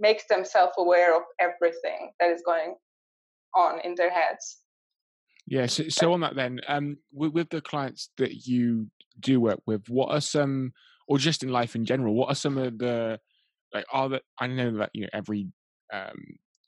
make 0.00 0.26
them 0.28 0.44
self-aware 0.44 1.16
of 1.16 1.22
everything 1.40 2.10
that 2.18 2.30
is 2.30 2.42
going 2.44 2.74
on 3.54 3.80
in 3.84 3.94
their 3.94 4.10
heads. 4.10 4.58
Yeah 5.46 5.66
so, 5.66 5.88
so 5.88 6.12
on 6.12 6.20
that 6.20 6.34
then 6.34 6.60
um 6.66 6.98
with, 7.12 7.32
with 7.32 7.48
the 7.50 7.60
clients 7.60 8.10
that 8.18 8.46
you 8.48 8.88
do 9.20 9.40
work 9.40 9.60
with 9.66 9.88
what 9.88 10.10
are 10.10 10.20
some 10.20 10.72
or 11.06 11.16
just 11.16 11.44
in 11.44 11.50
life 11.50 11.76
in 11.76 11.84
general 11.84 12.12
what 12.14 12.28
are 12.28 12.34
some 12.34 12.58
of 12.58 12.76
the 12.78 13.20
like 13.72 13.86
are 13.92 14.08
that 14.08 14.22
i 14.40 14.48
know 14.48 14.76
that 14.78 14.90
you 14.92 15.02
know 15.02 15.08
every 15.12 15.46
um 15.92 16.18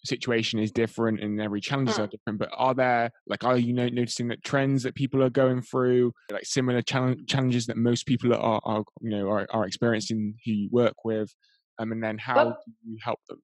situation 0.04 0.58
is 0.58 0.70
different 0.70 1.20
and 1.20 1.40
every 1.40 1.61
challenges 1.61 1.96
mm. 1.96 2.04
are 2.04 2.06
different 2.06 2.38
but 2.38 2.48
are 2.56 2.74
there 2.74 3.11
like 3.26 3.44
are 3.44 3.58
you 3.58 3.72
noticing 3.72 4.28
that 4.28 4.42
trends 4.44 4.82
that 4.82 4.94
people 4.94 5.22
are 5.22 5.30
going 5.30 5.61
through 5.61 6.12
like 6.30 6.44
similar 6.44 6.82
challenge, 6.82 7.26
challenges 7.26 7.66
that 7.66 7.76
most 7.76 8.06
people 8.06 8.32
are, 8.32 8.61
are 8.64 8.84
you 9.00 9.11
know 9.11 9.28
are, 9.28 9.46
are 9.50 9.66
experiencing 9.66 10.34
who 10.44 10.52
you 10.52 10.68
work 10.70 11.04
with 11.04 11.34
um, 11.78 11.92
and 11.92 12.02
then 12.02 12.18
how 12.18 12.48
look, 12.48 12.58
do 12.64 12.72
you 12.84 12.98
help 13.02 13.18
them 13.28 13.40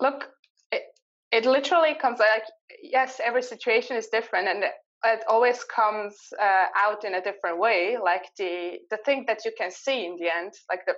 look 0.00 0.30
it, 0.72 0.82
it 1.30 1.44
literally 1.44 1.94
comes 1.94 2.18
like 2.18 2.44
yes 2.82 3.20
every 3.22 3.42
situation 3.42 3.96
is 3.96 4.08
different 4.08 4.48
and 4.48 4.64
it 5.06 5.22
always 5.28 5.62
comes 5.64 6.16
uh, 6.40 6.66
out 6.76 7.04
in 7.04 7.14
a 7.14 7.22
different 7.22 7.58
way 7.58 7.96
like 8.02 8.24
the 8.38 8.78
the 8.90 8.98
thing 9.04 9.24
that 9.26 9.44
you 9.44 9.52
can 9.58 9.70
see 9.70 10.06
in 10.06 10.16
the 10.16 10.34
end 10.34 10.52
like 10.70 10.80
the 10.86 10.94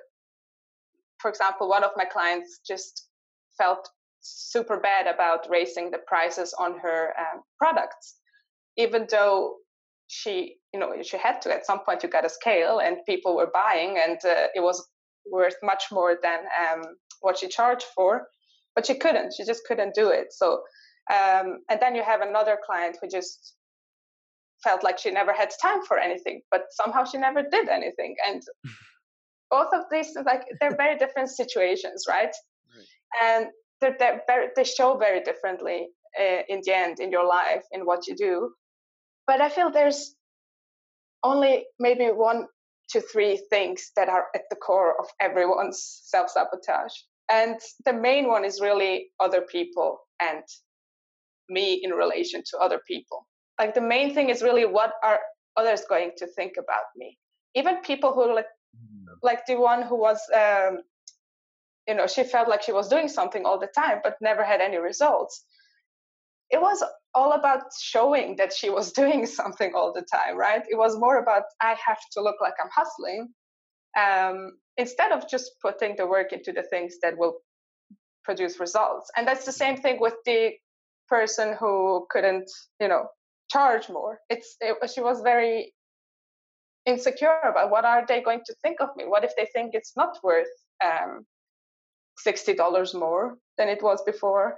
for 1.18 1.28
example 1.28 1.68
one 1.68 1.82
of 1.82 1.90
my 1.96 2.04
clients 2.04 2.61
just 2.66 3.09
felt 3.59 3.88
super 4.26 4.78
bad 4.80 5.06
about 5.06 5.46
raising 5.50 5.90
the 5.90 5.98
prices 5.98 6.54
on 6.58 6.78
her 6.78 7.12
um, 7.18 7.42
products, 7.58 8.16
even 8.76 9.06
though 9.10 9.56
she, 10.08 10.56
you 10.72 10.80
know, 10.80 10.92
she 11.02 11.16
had 11.16 11.42
to. 11.42 11.52
At 11.52 11.66
some 11.66 11.80
point, 11.80 12.02
you 12.02 12.08
got 12.08 12.24
a 12.24 12.28
scale, 12.28 12.78
and 12.80 12.98
people 13.06 13.36
were 13.36 13.50
buying, 13.52 13.98
and 13.98 14.18
uh, 14.24 14.48
it 14.54 14.62
was 14.62 14.86
worth 15.30 15.56
much 15.62 15.84
more 15.90 16.16
than 16.22 16.40
um, 16.60 16.82
what 17.20 17.38
she 17.38 17.48
charged 17.48 17.86
for. 17.94 18.26
But 18.74 18.86
she 18.86 18.94
couldn't. 18.94 19.34
She 19.36 19.44
just 19.44 19.64
couldn't 19.66 19.94
do 19.94 20.10
it. 20.10 20.32
So, 20.32 20.60
um, 21.10 21.58
and 21.70 21.80
then 21.80 21.94
you 21.94 22.02
have 22.02 22.20
another 22.20 22.58
client 22.64 22.98
who 23.00 23.08
just 23.08 23.54
felt 24.62 24.82
like 24.84 24.98
she 24.98 25.10
never 25.10 25.32
had 25.32 25.50
time 25.62 25.82
for 25.84 25.98
anything, 25.98 26.42
but 26.50 26.64
somehow 26.70 27.04
she 27.04 27.18
never 27.18 27.42
did 27.42 27.68
anything. 27.68 28.16
And 28.28 28.42
both 29.50 29.72
of 29.72 29.84
these, 29.90 30.16
like, 30.24 30.42
they're 30.60 30.76
very 30.76 30.98
different 30.98 31.30
situations, 31.30 32.04
right? 32.08 32.34
right. 32.34 33.22
And 33.22 33.46
they're, 33.80 33.96
they're 33.98 34.22
very, 34.26 34.48
they 34.56 34.64
show 34.64 34.96
very 34.96 35.22
differently 35.22 35.88
uh, 36.18 36.42
in 36.48 36.60
the 36.64 36.74
end 36.74 37.00
in 37.00 37.10
your 37.10 37.26
life 37.26 37.64
in 37.72 37.82
what 37.82 38.06
you 38.06 38.16
do. 38.16 38.50
But 39.26 39.40
i 39.40 39.48
feel 39.48 39.70
there's 39.70 40.14
only 41.22 41.64
maybe 41.78 42.06
one 42.06 42.46
to 42.90 43.00
three 43.00 43.40
things 43.50 43.90
that 43.96 44.08
are 44.08 44.26
at 44.34 44.42
the 44.50 44.56
core 44.56 44.94
of 45.00 45.06
everyone's 45.20 46.00
self-sabotage. 46.04 46.92
And 47.28 47.58
the 47.84 47.92
main 47.92 48.28
one 48.28 48.44
is 48.44 48.60
really 48.60 49.08
other 49.18 49.42
people 49.42 49.98
and 50.20 50.44
me 51.48 51.80
in 51.82 51.90
relation 51.90 52.42
to 52.50 52.58
other 52.58 52.80
people. 52.86 53.26
Like 53.58 53.74
the 53.74 53.80
main 53.80 54.14
thing 54.14 54.28
is 54.28 54.42
really 54.42 54.66
what 54.66 54.92
are 55.02 55.18
others 55.56 55.82
going 55.88 56.12
to 56.18 56.26
think 56.28 56.52
about 56.58 56.84
me? 56.96 57.18
Even 57.54 57.78
people 57.78 58.12
who 58.12 58.34
like 58.34 58.46
mm. 58.76 59.06
like 59.22 59.44
the 59.46 59.56
one 59.56 59.82
who 59.82 59.96
was 59.96 60.20
um, 60.34 60.78
you 61.88 61.94
know 61.94 62.07
she 62.07 62.25
felt 62.25 62.49
like 62.49 62.62
she 62.62 62.72
was 62.72 62.88
doing 62.88 63.09
something 63.09 63.44
all 63.44 63.59
the 63.59 63.68
time 63.68 64.01
but 64.03 64.16
never 64.20 64.44
had 64.44 64.61
any 64.61 64.79
results. 64.79 65.44
It 66.51 66.61
was 66.61 66.85
all 67.14 67.33
about 67.33 67.62
showing 67.81 68.37
that 68.37 68.53
she 68.53 68.70
was 68.70 68.92
doing 69.01 69.27
something 69.27 69.72
all 69.75 69.92
the 69.92 70.07
time 70.12 70.37
right? 70.37 70.62
It 70.68 70.77
was 70.77 70.99
more 70.99 71.18
about 71.18 71.44
i 71.61 71.77
have 71.87 72.03
to 72.12 72.22
look 72.22 72.37
like 72.40 72.55
i'm 72.62 72.70
hustling 72.75 73.29
um, 73.96 74.59
instead 74.77 75.12
of 75.12 75.29
just 75.29 75.53
putting 75.62 75.96
the 75.96 76.07
work 76.07 76.33
into 76.33 76.53
the 76.53 76.62
things 76.62 76.96
that 77.03 77.16
will 77.16 77.38
produce 78.25 78.61
results. 78.61 79.11
And 79.16 79.27
that's 79.27 79.46
the 79.46 79.53
same 79.53 79.77
thing 79.77 79.99
with 80.01 80.14
the 80.27 80.53
person 81.09 81.57
who 81.59 82.07
couldn't 82.11 82.51
you 82.81 82.88
know 82.88 83.07
charge 83.51 83.88
more. 83.88 84.18
It's 84.29 84.57
it, 84.61 84.77
she 84.90 85.01
was 85.01 85.20
very 85.22 85.72
insecure 86.85 87.40
about 87.42 87.70
what 87.70 87.85
are 87.85 88.05
they 88.07 88.20
going 88.22 88.42
to 88.46 88.55
think 88.62 88.81
of 88.81 88.90
me? 88.96 89.05
What 89.07 89.25
if 89.25 89.33
they 89.37 89.46
think 89.55 89.70
it's 89.72 89.96
not 89.96 90.18
worth 90.22 90.55
um, 90.85 91.25
$60 92.24 92.94
more 92.94 93.37
than 93.59 93.68
it 93.68 93.83
was 93.83 94.02
before. 94.05 94.57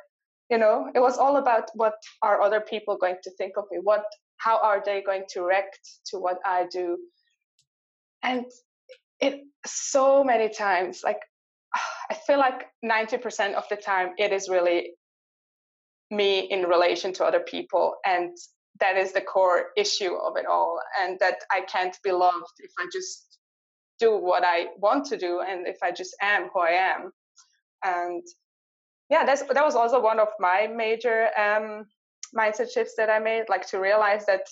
You 0.50 0.58
know 0.58 0.90
it 0.94 1.00
was 1.00 1.18
all 1.18 1.36
about 1.36 1.70
what 1.74 1.94
are 2.22 2.40
other 2.40 2.60
people 2.60 2.96
going 2.96 3.16
to 3.22 3.30
think 3.32 3.56
of 3.56 3.64
me? 3.70 3.78
What 3.82 4.04
how 4.38 4.58
are 4.62 4.82
they 4.84 5.02
going 5.02 5.24
to 5.30 5.42
react 5.42 5.80
to 6.06 6.18
what 6.18 6.38
i 6.44 6.66
do? 6.70 6.96
And 8.22 8.46
it 9.20 9.40
so 9.66 10.24
many 10.24 10.48
times 10.48 11.02
like 11.04 11.20
i 12.10 12.14
feel 12.14 12.38
like 12.38 12.66
90% 12.84 13.54
of 13.54 13.64
the 13.68 13.76
time 13.76 14.10
it 14.18 14.32
is 14.32 14.48
really 14.48 14.92
me 16.10 16.40
in 16.40 16.62
relation 16.62 17.12
to 17.14 17.24
other 17.24 17.40
people 17.40 17.96
and 18.04 18.36
that 18.80 18.96
is 18.96 19.12
the 19.12 19.20
core 19.20 19.66
issue 19.76 20.14
of 20.14 20.36
it 20.36 20.46
all 20.46 20.80
and 21.00 21.18
that 21.20 21.38
i 21.52 21.60
can't 21.60 21.96
be 22.02 22.12
loved 22.12 22.54
if 22.60 22.70
i 22.78 22.86
just 22.92 23.38
do 24.00 24.16
what 24.16 24.42
i 24.44 24.66
want 24.78 25.04
to 25.04 25.18
do 25.18 25.40
and 25.40 25.66
if 25.66 25.76
i 25.82 25.90
just 25.90 26.16
am 26.22 26.48
who 26.54 26.60
i 26.60 26.70
am 26.70 27.10
and 27.84 28.22
yeah 29.10 29.24
that's 29.24 29.42
that 29.42 29.64
was 29.64 29.74
also 29.74 30.00
one 30.00 30.20
of 30.20 30.28
my 30.38 30.68
major 30.74 31.28
um, 31.38 31.84
mindset 32.36 32.70
shifts 32.70 32.94
that 32.96 33.10
i 33.10 33.18
made 33.18 33.44
like 33.48 33.66
to 33.66 33.78
realize 33.78 34.26
that 34.26 34.46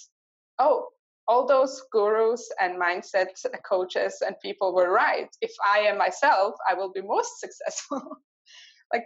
oh 0.58 0.86
all 1.28 1.46
those 1.46 1.82
gurus 1.92 2.48
and 2.60 2.80
mindset 2.80 3.26
coaches 3.68 4.22
and 4.24 4.36
people 4.40 4.74
were 4.74 4.92
right. 4.92 5.28
If 5.40 5.52
i 5.66 5.80
am 5.80 5.98
myself 5.98 6.54
i 6.68 6.74
will 6.74 6.92
be 6.92 7.02
most 7.02 7.40
successful. 7.40 8.02
Like 8.92 9.04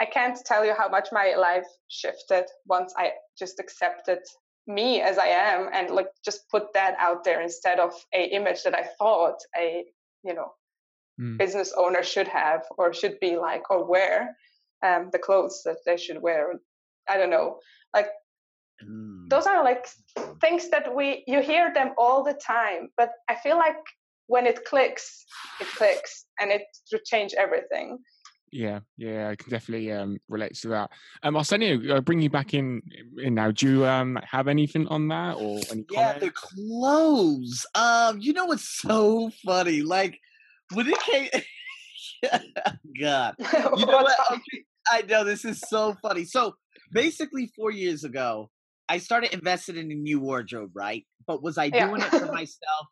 i 0.00 0.06
can't 0.06 0.38
tell 0.46 0.64
you 0.64 0.74
how 0.74 0.88
much 0.88 1.08
my 1.12 1.34
life 1.36 1.66
shifted 1.88 2.46
once 2.66 2.94
i 2.96 3.12
just 3.38 3.60
accepted 3.60 4.18
me 4.66 5.00
as 5.00 5.18
i 5.18 5.26
am 5.26 5.68
and 5.72 5.90
like 5.90 6.08
just 6.24 6.48
put 6.50 6.72
that 6.72 6.94
out 6.98 7.24
there 7.24 7.42
instead 7.42 7.78
of 7.80 7.92
a 8.14 8.24
image 8.34 8.62
that 8.62 8.74
i 8.74 8.84
thought 8.98 9.38
a 9.58 9.84
you 10.24 10.34
know 10.34 10.52
mm. 11.20 11.38
business 11.38 11.72
owners 11.76 12.08
should 12.08 12.28
have 12.28 12.62
or 12.78 12.92
should 12.92 13.18
be 13.20 13.36
like 13.36 13.70
or 13.70 13.84
wear 13.84 14.36
um, 14.84 15.10
the 15.12 15.18
clothes 15.18 15.62
that 15.64 15.78
they 15.86 15.96
should 15.96 16.20
wear 16.20 16.54
i 17.08 17.16
don't 17.16 17.30
know 17.30 17.58
like 17.94 18.08
mm. 18.84 19.28
those 19.28 19.46
are 19.46 19.62
like 19.64 19.86
things 20.40 20.68
that 20.70 20.94
we 20.94 21.24
you 21.26 21.40
hear 21.40 21.72
them 21.72 21.92
all 21.98 22.22
the 22.22 22.34
time 22.34 22.88
but 22.96 23.10
i 23.28 23.34
feel 23.34 23.56
like 23.56 23.76
when 24.26 24.46
it 24.46 24.64
clicks 24.64 25.24
it 25.60 25.66
clicks 25.76 26.26
and 26.40 26.50
it 26.50 26.62
to 26.88 26.98
change 27.04 27.34
everything 27.34 27.98
Yeah, 28.52 28.80
yeah, 28.98 29.30
I 29.30 29.36
can 29.36 29.48
definitely 29.48 29.90
um, 29.92 30.20
relate 30.28 30.54
to 30.60 30.68
that. 30.68 30.90
Um, 31.22 31.36
Arsenio, 31.36 31.96
uh, 31.96 32.00
bring 32.02 32.20
you 32.20 32.28
back 32.28 32.52
in 32.52 32.82
in 33.16 33.32
now. 33.32 33.50
Do 33.50 33.66
you 33.66 33.86
um, 33.86 34.18
have 34.28 34.46
anything 34.46 34.86
on 34.88 35.08
that 35.08 35.40
or 35.40 35.56
any 35.72 35.86
Yeah, 35.88 36.12
comments? 36.12 36.20
the 36.20 36.32
clothes. 36.36 37.64
Um, 37.74 38.20
you 38.20 38.34
know 38.36 38.44
what's 38.44 38.68
so 38.68 39.30
funny? 39.42 39.80
Like 39.80 40.20
when 40.74 40.88
it 40.88 40.98
came 41.00 41.28
God. 43.00 43.34
You 43.76 43.86
know 43.86 43.98
what? 44.02 44.18
Okay, 44.32 44.64
I 44.90 45.02
know 45.02 45.24
this 45.24 45.44
is 45.44 45.60
so 45.60 45.96
funny. 46.02 46.24
So 46.24 46.54
basically 46.92 47.50
four 47.56 47.70
years 47.70 48.04
ago, 48.04 48.50
I 48.88 48.98
started 48.98 49.32
investing 49.32 49.76
in 49.76 49.90
a 49.90 49.94
new 49.94 50.20
wardrobe, 50.20 50.70
right? 50.74 51.04
But 51.26 51.42
was 51.42 51.58
I 51.58 51.66
Yeah. 51.72 51.86
doing 51.88 52.02
it 52.02 52.08
for 52.10 52.26
myself? 52.32 52.86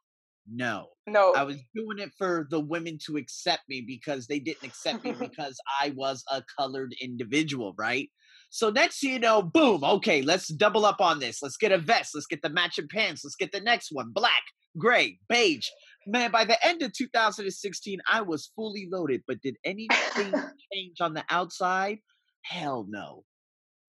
No. 0.53 0.88
No. 1.07 1.33
I 1.35 1.43
was 1.45 1.57
doing 1.75 1.99
it 1.99 2.11
for 2.19 2.47
the 2.51 2.61
women 2.61 2.99
to 3.07 3.16
accept 3.16 3.62
me 3.69 3.85
because 3.87 4.27
they 4.27 4.38
didn't 4.40 4.64
accept 4.64 5.05
me 5.05 5.12
because 5.19 5.59
I 5.81 5.93
was 5.97 6.25
a 6.31 6.43
colored 6.59 6.95
individual, 7.01 7.75
right? 7.79 8.09
So 8.51 8.71
next 8.71 9.01
thing 9.01 9.12
you 9.12 9.19
know, 9.21 9.43
boom, 9.43 9.85
okay, 9.85 10.23
let's 10.23 10.49
double 10.49 10.85
up 10.85 11.01
on 11.01 11.21
this. 11.21 11.40
Let's 11.43 11.57
get 11.57 11.71
a 11.71 11.79
vest. 11.79 12.12
Let's 12.14 12.27
get 12.27 12.43
the 12.43 12.49
matching 12.49 12.88
pants. 12.90 13.23
Let's 13.25 13.37
get 13.37 13.53
the 13.53 13.61
next 13.61 13.90
one. 13.93 14.11
Black, 14.12 14.43
gray, 14.77 15.19
beige. 15.29 15.69
Man, 16.11 16.33
by 16.33 16.44
the 16.44 16.66
end 16.66 16.83
of 16.83 16.92
2016, 16.92 18.01
I 18.11 18.20
was 18.23 18.51
fully 18.57 18.88
loaded. 18.90 19.23
But 19.27 19.40
did 19.40 19.57
anything 19.64 20.33
change 20.73 21.01
on 21.01 21.14
the 21.14 21.25
outside? 21.31 21.99
Hell 22.42 22.87
no. 22.88 23.25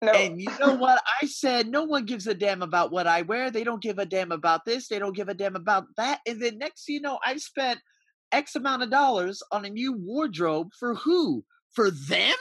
no. 0.02 0.14
And 0.14 0.40
you 0.40 0.50
know 0.60 0.76
what? 0.76 1.04
I 1.22 1.26
said, 1.26 1.68
no 1.68 1.84
one 1.84 2.06
gives 2.06 2.28
a 2.28 2.34
damn 2.34 2.62
about 2.62 2.92
what 2.92 3.08
I 3.08 3.24
wear. 3.24 3.52
They 3.52 3.64
don't 3.64 3.82
give 3.82 4.00
a 4.00 4.06
damn 4.06 4.32
about 4.32 4.64
this. 4.66 4.88
They 4.88 5.00
don't 5.00 5.16
give 5.16 5.30
a 5.30 5.34
damn 5.34 5.56
about 5.56 5.86
that. 5.98 6.22
And 6.26 6.42
then 6.42 6.58
next 6.58 6.88
you 6.88 7.02
know, 7.02 7.20
I 7.26 7.36
spent 7.38 7.80
X 8.32 8.56
amount 8.56 8.84
of 8.84 8.90
dollars 8.90 9.42
on 9.52 9.66
a 9.66 9.70
new 9.70 9.94
wardrobe 9.94 10.70
for 10.80 10.96
who? 10.96 11.44
For 11.74 11.92
them? 11.92 12.36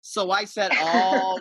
So 0.00 0.30
I 0.30 0.44
said, 0.44 0.72
oh, 0.74 1.40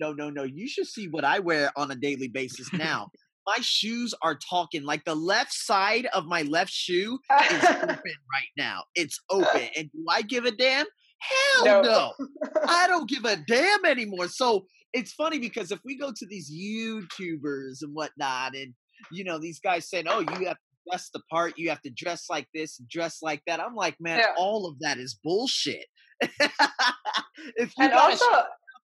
no, 0.00 0.12
no, 0.12 0.24
no, 0.24 0.30
no. 0.30 0.42
You 0.42 0.66
should 0.66 0.86
see 0.86 1.06
what 1.06 1.24
I 1.24 1.38
wear 1.38 1.70
on 1.76 1.90
a 1.90 1.94
daily 1.96 2.28
basis 2.28 2.72
now. 2.72 3.10
My 3.46 3.58
shoes 3.60 4.14
are 4.22 4.38
talking 4.48 4.84
like 4.84 5.04
the 5.04 5.14
left 5.14 5.52
side 5.52 6.06
of 6.14 6.26
my 6.26 6.42
left 6.42 6.70
shoe 6.72 7.18
is 7.50 7.64
open 7.70 7.88
right 7.88 8.52
now. 8.56 8.82
It's 8.94 9.18
open. 9.30 9.68
And 9.76 9.90
do 9.92 10.04
I 10.08 10.22
give 10.22 10.44
a 10.44 10.50
damn? 10.52 10.86
Hell 11.18 11.64
No. 11.64 11.82
no. 11.82 12.12
I 12.68 12.86
don't 12.86 13.08
give 13.08 13.24
a 13.24 13.36
damn 13.36 13.84
anymore. 13.84 14.28
So 14.28 14.66
it's 14.92 15.12
funny 15.12 15.38
because 15.38 15.70
if 15.72 15.80
we 15.84 15.96
go 15.98 16.12
to 16.14 16.26
these 16.26 16.52
YouTubers 16.52 17.82
and 17.82 17.94
whatnot, 17.94 18.54
and 18.54 18.74
you 19.10 19.24
know, 19.24 19.38
these 19.38 19.58
guys 19.60 19.88
saying, 19.88 20.04
Oh, 20.08 20.20
you 20.20 20.46
have 20.46 20.56
to 20.56 20.90
dress 20.90 21.10
the 21.12 21.20
part, 21.30 21.54
you 21.56 21.68
have 21.70 21.80
to 21.82 21.90
dress 21.90 22.26
like 22.30 22.46
this, 22.54 22.80
dress 22.90 23.18
like 23.22 23.42
that. 23.46 23.60
I'm 23.60 23.74
like, 23.74 23.96
man, 24.00 24.18
Yeah. 24.18 24.34
all 24.36 24.66
of 24.68 24.78
that 24.80 24.98
is 24.98 25.18
bullshit. 25.22 25.86
if 26.20 27.72
you 27.78 27.84
and 27.84 27.92
also, 27.92 28.24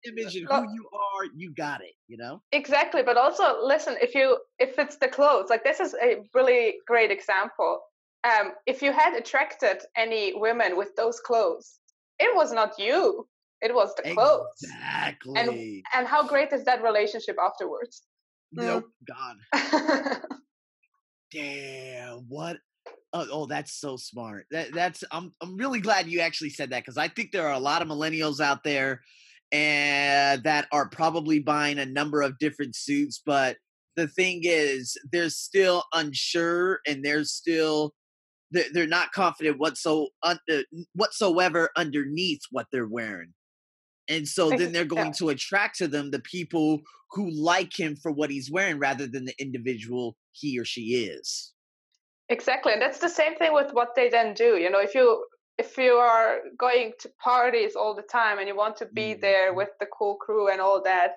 image 0.07 0.37
well- 0.49 0.63
who 0.63 0.73
you 0.73 0.89
are, 0.93 1.25
you 1.35 1.53
got 1.53 1.81
it, 1.81 1.93
you 2.07 2.17
know? 2.17 2.41
exactly 2.51 3.03
but 3.03 3.17
also 3.17 3.63
listen 3.63 3.95
if 4.01 4.13
you 4.15 4.37
if 4.59 4.77
it's 4.77 4.97
the 4.97 5.07
clothes 5.07 5.49
like 5.49 5.63
this 5.63 5.79
is 5.79 5.93
a 6.01 6.17
really 6.33 6.75
great 6.87 7.11
example 7.11 7.81
um 8.23 8.51
if 8.65 8.81
you 8.81 8.91
had 8.91 9.13
attracted 9.15 9.77
any 9.97 10.33
women 10.35 10.75
with 10.75 10.95
those 10.95 11.19
clothes 11.19 11.79
it 12.19 12.35
was 12.35 12.51
not 12.51 12.77
you 12.77 13.27
it 13.61 13.73
was 13.73 13.93
the 13.95 14.03
clothes 14.13 14.47
Exactly. 14.63 15.33
and 15.39 15.49
and 15.95 16.07
how 16.07 16.27
great 16.27 16.51
is 16.51 16.63
that 16.65 16.83
relationship 16.83 17.37
afterwards 17.43 18.03
Nope. 18.53 18.85
Gone. 19.07 19.39
Damn, 21.31 22.25
what? 22.27 22.57
Oh, 23.13 23.25
oh, 23.31 23.45
that's 23.45 23.73
so 23.79 23.95
smart. 23.97 24.45
That 24.51 24.73
that's 24.73 25.03
I'm 25.11 25.33
I'm 25.41 25.57
really 25.57 25.79
glad 25.79 26.07
you 26.07 26.19
actually 26.19 26.49
said 26.49 26.69
that 26.71 26.81
because 26.83 26.97
I 26.97 27.07
think 27.07 27.31
there 27.31 27.47
are 27.47 27.53
a 27.53 27.59
lot 27.59 27.81
of 27.81 27.87
millennials 27.87 28.39
out 28.39 28.63
there 28.63 29.01
and 29.51 30.43
that 30.43 30.67
are 30.71 30.89
probably 30.89 31.39
buying 31.39 31.79
a 31.79 31.85
number 31.85 32.21
of 32.21 32.39
different 32.39 32.75
suits, 32.75 33.21
but 33.25 33.57
the 33.95 34.07
thing 34.07 34.41
is 34.43 34.97
they're 35.11 35.29
still 35.29 35.83
unsure 35.93 36.79
and 36.87 37.03
they're 37.03 37.25
still 37.25 37.93
they're, 38.51 38.65
they're 38.73 38.87
not 38.87 39.11
confident 39.11 39.59
whatso 39.59 40.07
uh, 40.23 40.35
whatsoever 40.93 41.69
underneath 41.75 42.41
what 42.51 42.67
they're 42.71 42.87
wearing. 42.87 43.33
And 44.07 44.27
so 44.27 44.49
then 44.49 44.73
they're 44.73 44.83
going 44.83 45.13
to 45.19 45.29
attract 45.29 45.77
to 45.77 45.87
them 45.87 46.11
the 46.11 46.19
people 46.19 46.81
who 47.11 47.29
like 47.29 47.77
him 47.77 47.95
for 47.95 48.11
what 48.11 48.29
he's 48.29 48.51
wearing 48.51 48.77
rather 48.77 49.07
than 49.07 49.25
the 49.25 49.35
individual 49.39 50.17
he 50.33 50.59
or 50.59 50.65
she 50.65 51.05
is. 51.05 51.53
Exactly, 52.27 52.73
and 52.73 52.81
that's 52.81 52.99
the 52.99 53.09
same 53.09 53.35
thing 53.35 53.53
with 53.53 53.73
what 53.73 53.89
they 53.95 54.09
then 54.09 54.33
do. 54.33 54.57
You 54.57 54.69
know, 54.69 54.79
if 54.79 54.95
you 54.95 55.25
if 55.61 55.77
you 55.77 55.93
are 56.11 56.31
going 56.57 56.87
to 57.01 57.07
parties 57.31 57.73
all 57.79 57.93
the 57.95 58.07
time 58.19 58.35
and 58.39 58.47
you 58.49 58.55
want 58.63 58.75
to 58.77 58.87
be 59.01 59.09
there 59.25 59.47
Mhm. 59.51 59.57
with 59.59 59.71
the 59.79 59.89
cool 59.97 60.15
crew 60.23 60.45
and 60.51 60.59
all 60.65 60.79
that, 60.91 61.11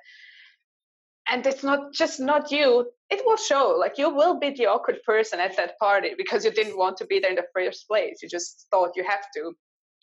and 1.31 1.41
it's 1.51 1.65
not 1.71 1.81
just 2.01 2.17
not 2.31 2.51
you, 2.57 2.69
it 3.15 3.21
will 3.27 3.41
show. 3.51 3.67
Like 3.85 3.97
you 4.03 4.09
will 4.21 4.37
be 4.45 4.51
the 4.51 4.67
awkward 4.75 5.01
person 5.13 5.39
at 5.47 5.57
that 5.57 5.73
party 5.79 6.11
because 6.23 6.45
you 6.45 6.53
didn't 6.59 6.77
want 6.83 6.97
to 6.99 7.07
be 7.13 7.19
there 7.19 7.35
in 7.35 7.41
the 7.43 7.53
first 7.57 7.81
place. 7.91 8.17
You 8.23 8.29
just 8.39 8.67
thought 8.71 8.97
you 8.99 9.05
have 9.15 9.27
to, 9.37 9.43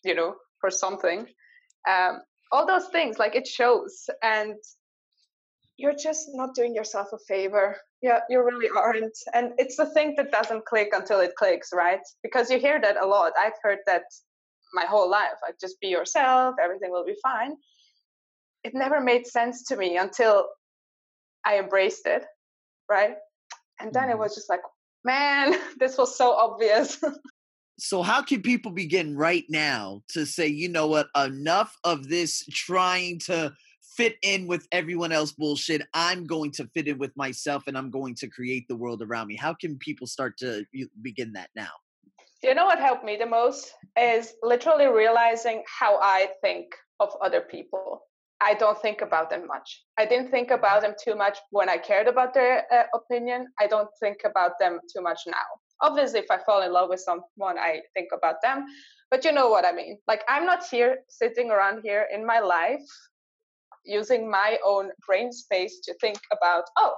you 0.08 0.14
know, 0.18 0.30
for 0.60 0.70
something. 0.70 1.20
Um, 1.92 2.14
all 2.52 2.66
those 2.66 2.88
things, 2.96 3.18
like 3.22 3.34
it 3.40 3.46
shows, 3.46 3.94
and 4.22 4.56
you're 5.80 6.00
just 6.08 6.24
not 6.40 6.54
doing 6.54 6.74
yourself 6.74 7.08
a 7.12 7.18
favor. 7.32 7.66
Yeah, 8.02 8.20
you 8.28 8.38
really 8.50 8.70
aren't. 8.84 9.18
And 9.36 9.46
it's 9.62 9.76
the 9.76 9.90
thing 9.94 10.08
that 10.16 10.30
doesn't 10.38 10.66
click 10.66 10.90
until 10.92 11.20
it 11.26 11.34
clicks, 11.40 11.70
right? 11.72 12.04
Because 12.22 12.50
you 12.50 12.58
hear 12.58 12.78
that 12.80 12.96
a 13.04 13.06
lot. 13.06 13.32
I've 13.38 13.60
heard 13.62 13.78
that 13.86 14.04
my 14.72 14.84
whole 14.84 15.10
life. 15.10 15.38
Like, 15.42 15.58
just 15.60 15.80
be 15.80 15.88
yourself, 15.88 16.56
everything 16.62 16.90
will 16.90 17.04
be 17.04 17.16
fine. 17.22 17.56
It 18.64 18.74
never 18.74 19.00
made 19.00 19.26
sense 19.26 19.64
to 19.64 19.76
me 19.76 19.96
until 19.96 20.48
I 21.44 21.58
embraced 21.58 22.06
it, 22.06 22.24
right? 22.88 23.16
And 23.80 23.92
then 23.92 24.08
it 24.08 24.14
Mhm. 24.14 24.18
was 24.18 24.34
just 24.34 24.48
like, 24.48 24.60
man, 25.04 25.54
this 25.78 25.98
was 25.98 26.16
so 26.16 26.32
obvious. 26.32 27.02
So 27.78 28.02
how 28.02 28.22
can 28.22 28.42
people 28.42 28.70
begin 28.70 29.16
right 29.16 29.44
now 29.48 30.02
to 30.10 30.24
say, 30.24 30.46
you 30.46 30.68
know 30.68 30.86
what, 30.86 31.08
enough 31.16 31.76
of 31.82 32.08
this 32.08 32.44
trying 32.52 33.18
to 33.20 33.52
fit 33.96 34.16
in 34.22 34.46
with 34.46 34.66
everyone 34.72 35.12
else 35.12 35.32
bullshit. 35.32 35.82
I'm 35.92 36.24
going 36.24 36.50
to 36.52 36.66
fit 36.68 36.88
in 36.88 36.98
with 36.98 37.16
myself 37.16 37.64
and 37.66 37.76
I'm 37.76 37.90
going 37.90 38.14
to 38.16 38.28
create 38.28 38.66
the 38.68 38.76
world 38.76 39.02
around 39.02 39.28
me. 39.28 39.36
How 39.36 39.54
can 39.54 39.78
people 39.78 40.06
start 40.06 40.38
to 40.38 40.64
begin 41.02 41.32
that 41.32 41.50
now? 41.54 41.70
You 42.42 42.54
know 42.54 42.66
what 42.66 42.78
helped 42.78 43.04
me 43.04 43.16
the 43.16 43.26
most 43.26 43.72
is 43.98 44.34
literally 44.42 44.86
realizing 44.86 45.62
how 45.66 45.98
I 46.00 46.28
think 46.40 46.66
of 47.00 47.10
other 47.22 47.40
people. 47.40 48.02
I 48.40 48.54
don't 48.54 48.80
think 48.82 49.02
about 49.02 49.30
them 49.30 49.46
much. 49.46 49.84
I 49.98 50.04
didn't 50.04 50.32
think 50.32 50.50
about 50.50 50.82
them 50.82 50.94
too 51.02 51.14
much 51.14 51.38
when 51.50 51.68
I 51.68 51.78
cared 51.78 52.08
about 52.08 52.34
their 52.34 52.64
uh, 52.72 52.84
opinion. 52.92 53.46
I 53.60 53.68
don't 53.68 53.88
think 54.00 54.18
about 54.24 54.58
them 54.58 54.80
too 54.92 55.00
much 55.00 55.20
now. 55.26 55.46
Obviously, 55.80 56.20
if 56.20 56.30
I 56.30 56.38
fall 56.44 56.62
in 56.62 56.72
love 56.72 56.88
with 56.88 57.00
someone, 57.00 57.58
I 57.58 57.82
think 57.94 58.08
about 58.12 58.36
them. 58.42 58.66
But 59.12 59.24
you 59.24 59.30
know 59.30 59.48
what 59.48 59.64
I 59.64 59.72
mean. 59.72 59.98
Like, 60.08 60.22
I'm 60.28 60.44
not 60.44 60.66
here 60.66 60.98
sitting 61.08 61.50
around 61.50 61.82
here 61.84 62.08
in 62.12 62.26
my 62.26 62.40
life 62.40 62.82
using 63.84 64.28
my 64.28 64.58
own 64.64 64.90
brain 65.06 65.30
space 65.30 65.80
to 65.84 65.94
think 66.00 66.18
about, 66.32 66.64
oh, 66.76 66.94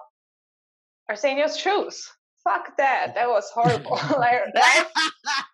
Arsenio's 1.10 1.58
shoes. 1.58 2.08
Fuck 2.44 2.76
that. 2.76 3.14
That 3.14 3.28
was 3.28 3.50
horrible. 3.50 3.92
like, 4.18 4.42
I, 4.56 4.84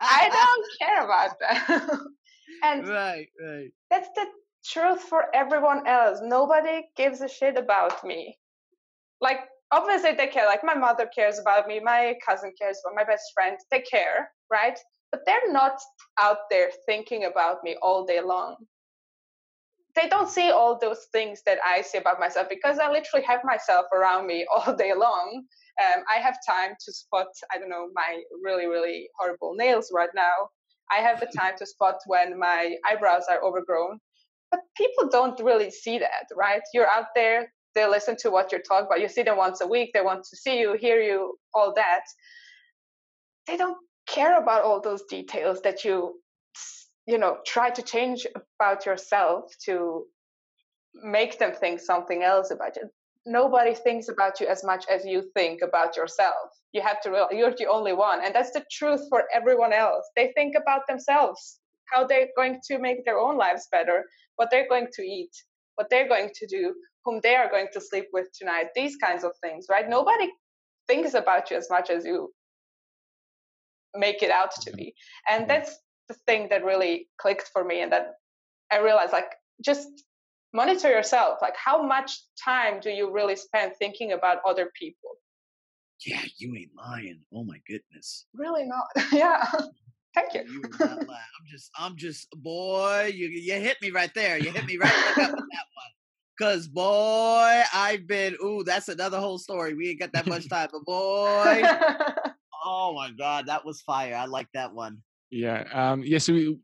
I 0.01 0.29
don't 0.29 0.67
care 0.79 1.05
about 1.05 1.39
that. 1.41 1.99
and 2.65 2.89
right, 2.89 3.29
right. 3.41 3.71
that's 3.91 4.09
the 4.17 4.27
truth 4.65 5.01
for 5.01 5.25
everyone 5.35 5.87
else. 5.87 6.19
Nobody 6.23 6.83
gives 6.97 7.21
a 7.21 7.29
shit 7.29 7.57
about 7.57 8.05
me. 8.05 8.37
Like, 9.21 9.41
obviously, 9.71 10.15
they 10.15 10.27
care. 10.27 10.47
Like, 10.47 10.65
my 10.65 10.75
mother 10.75 11.09
cares 11.15 11.39
about 11.39 11.69
me, 11.69 11.81
my 11.81 12.17
cousin 12.27 12.53
cares 12.61 12.81
about 12.85 12.97
my 12.97 13.05
best 13.05 13.25
friend. 13.35 13.57
They 13.71 13.81
care, 13.81 14.31
right? 14.51 14.79
But 15.13 15.23
they're 15.27 15.53
not 15.53 15.79
out 16.21 16.51
there 16.51 16.71
thinking 16.87 17.25
about 17.25 17.63
me 17.63 17.77
all 17.83 18.05
day 18.05 18.21
long. 18.21 18.57
They 19.97 20.09
don't 20.09 20.29
see 20.29 20.51
all 20.51 20.79
those 20.79 21.07
things 21.13 21.43
that 21.47 21.59
I 21.67 21.83
see 21.83 21.99
about 21.99 22.21
myself 22.21 22.49
because 22.49 22.79
I 22.79 22.91
literally 22.91 23.25
have 23.27 23.41
myself 23.45 23.87
around 23.93 24.27
me 24.27 24.47
all 24.55 24.75
day 24.75 24.93
long. 24.95 25.45
Um, 25.81 26.05
I 26.15 26.21
have 26.21 26.39
time 26.47 26.75
to 26.85 26.93
spot, 26.93 27.29
I 27.53 27.59
don't 27.59 27.71
know, 27.71 27.89
my 27.95 28.23
really, 28.43 28.67
really 28.67 29.09
horrible 29.19 29.55
nails 29.55 29.91
right 29.95 30.11
now. 30.15 30.51
I 30.91 30.97
have 30.97 31.21
the 31.21 31.27
time 31.37 31.55
to 31.59 31.67
spot 31.67 31.97
when 32.07 32.39
my 32.39 32.77
eyebrows 32.89 33.25
are 33.31 33.43
overgrown. 33.43 33.99
But 34.51 34.61
people 34.77 35.09
don't 35.09 35.41
really 35.41 35.71
see 35.71 35.99
that, 35.99 36.27
right? 36.37 36.63
You're 36.75 36.89
out 36.89 37.07
there, 37.15 37.53
they 37.75 37.87
listen 37.87 38.17
to 38.21 38.31
what 38.31 38.51
you're 38.51 38.63
talking 38.63 38.87
about. 38.87 39.01
You 39.01 39.09
see 39.09 39.23
them 39.23 39.37
once 39.37 39.61
a 39.61 39.67
week, 39.67 39.91
they 39.95 40.01
want 40.03 40.25
to 40.25 40.37
see 40.37 40.59
you, 40.59 40.77
hear 40.79 41.01
you, 41.01 41.37
all 41.55 41.73
that. 41.77 42.03
They 43.47 43.57
don't 43.57 43.77
care 44.09 44.41
about 44.41 44.65
all 44.65 44.81
those 44.81 45.03
details 45.05 45.61
that 45.63 45.85
you, 45.85 46.21
you 47.11 47.19
know, 47.19 47.39
try 47.47 47.71
to 47.71 47.83
change 47.83 48.27
about 48.59 48.87
yourself 48.87 49.45
to 49.67 50.05
make 50.95 51.39
them 51.41 51.53
think 51.55 51.81
something 51.81 52.23
else 52.23 52.51
about 52.53 52.77
you. 52.77 52.89
Nobody 53.27 53.75
thinks 53.75 54.09
about 54.09 54.41
you 54.41 54.47
as 54.47 54.65
much 54.65 54.85
as 54.89 55.05
you 55.05 55.25
think 55.37 55.61
about 55.63 55.97
yourself. 55.97 56.49
You 56.73 56.83
have 56.83 57.01
to 57.03 57.11
realize 57.11 57.33
you're 57.33 57.55
the 57.57 57.67
only 57.67 57.93
one. 57.95 58.21
And 58.25 58.35
that's 58.35 58.53
the 58.53 58.65
truth 58.71 59.03
for 59.11 59.25
everyone 59.35 59.73
else. 59.73 60.05
They 60.17 60.33
think 60.37 60.55
about 60.63 60.83
themselves. 60.89 61.59
how 61.93 62.07
they're 62.07 62.29
going 62.37 62.61
to 62.69 62.79
make 62.79 63.05
their 63.05 63.19
own 63.19 63.37
lives 63.37 63.69
better, 63.73 64.05
what 64.37 64.49
they're 64.51 64.69
going 64.69 64.89
to 64.95 65.03
eat, 65.03 65.31
what 65.77 65.89
they're 65.91 66.09
going 66.09 66.31
to 66.35 66.47
do, 66.47 66.75
whom 67.05 67.21
they 67.23 67.35
are 67.37 67.51
going 67.51 67.69
to 67.73 67.81
sleep 67.81 68.07
with 68.13 68.27
tonight, 68.39 68.69
these 68.75 68.97
kinds 68.97 69.25
of 69.25 69.33
things, 69.43 69.67
right? 69.71 69.89
Nobody 69.89 70.31
thinks 70.89 71.15
about 71.15 71.51
you 71.51 71.57
as 71.57 71.69
much 71.71 71.91
as 71.91 72.05
you 72.05 72.33
make 73.95 74.23
it 74.23 74.31
out 74.31 74.53
to 74.63 74.73
be. 74.73 74.95
And 75.29 75.49
that's 75.49 75.77
the 76.11 76.17
thing 76.27 76.49
that 76.51 76.65
really 76.65 77.09
clicked 77.19 77.51
for 77.53 77.65
me 77.65 77.83
and 77.83 77.93
that 77.93 78.15
I 78.73 78.81
realized 78.81 79.13
like 79.13 79.31
just 79.65 79.89
monitor 80.53 80.91
yourself. 80.91 81.39
Like 81.41 81.57
how 81.57 81.83
much 81.83 82.21
time 82.45 82.81
do 82.81 82.91
you 82.91 83.13
really 83.13 83.37
spend 83.37 83.73
thinking 83.79 84.13
about 84.13 84.39
other 84.47 84.71
people? 84.79 85.11
Yeah, 86.05 86.23
you 86.39 86.57
ain't 86.57 86.71
lying. 86.77 87.21
Oh 87.33 87.45
my 87.45 87.59
goodness. 87.69 88.27
Really 88.35 88.65
not. 88.65 88.87
yeah. 89.13 89.45
Thank 90.15 90.35
you. 90.35 90.45
you 90.51 90.63
I'm 90.81 91.47
just, 91.49 91.71
I'm 91.79 91.97
just, 91.97 92.29
boy, 92.43 93.13
you 93.15 93.29
you 93.29 93.55
hit 93.55 93.77
me 93.81 93.91
right 93.91 94.13
there. 94.15 94.39
You 94.39 94.51
hit 94.51 94.67
me 94.67 94.77
right 94.77 94.93
up 94.93 95.17
with 95.17 95.31
that 95.31 95.31
one. 95.31 95.91
Cause 96.41 96.67
boy, 96.67 97.63
I've 97.73 98.09
been. 98.09 98.35
Ooh, 98.43 98.65
that's 98.65 98.89
another 98.89 99.21
whole 99.21 99.39
story. 99.39 99.75
We 99.75 99.91
ain't 99.91 100.01
got 100.01 100.13
that 100.15 100.27
much 100.27 100.49
time, 100.49 100.71
but 100.73 100.85
boy, 100.85 101.63
oh 102.65 102.95
my 102.95 103.11
god, 103.17 103.47
that 103.47 103.65
was 103.65 103.83
fire. 103.83 104.17
I 104.17 104.25
like 104.25 104.49
that 104.55 104.73
one. 104.75 105.03
Yeah, 105.31 105.65
um, 105.73 106.03
yeah. 106.05 106.19
So 106.19 106.33
we, 106.33 106.59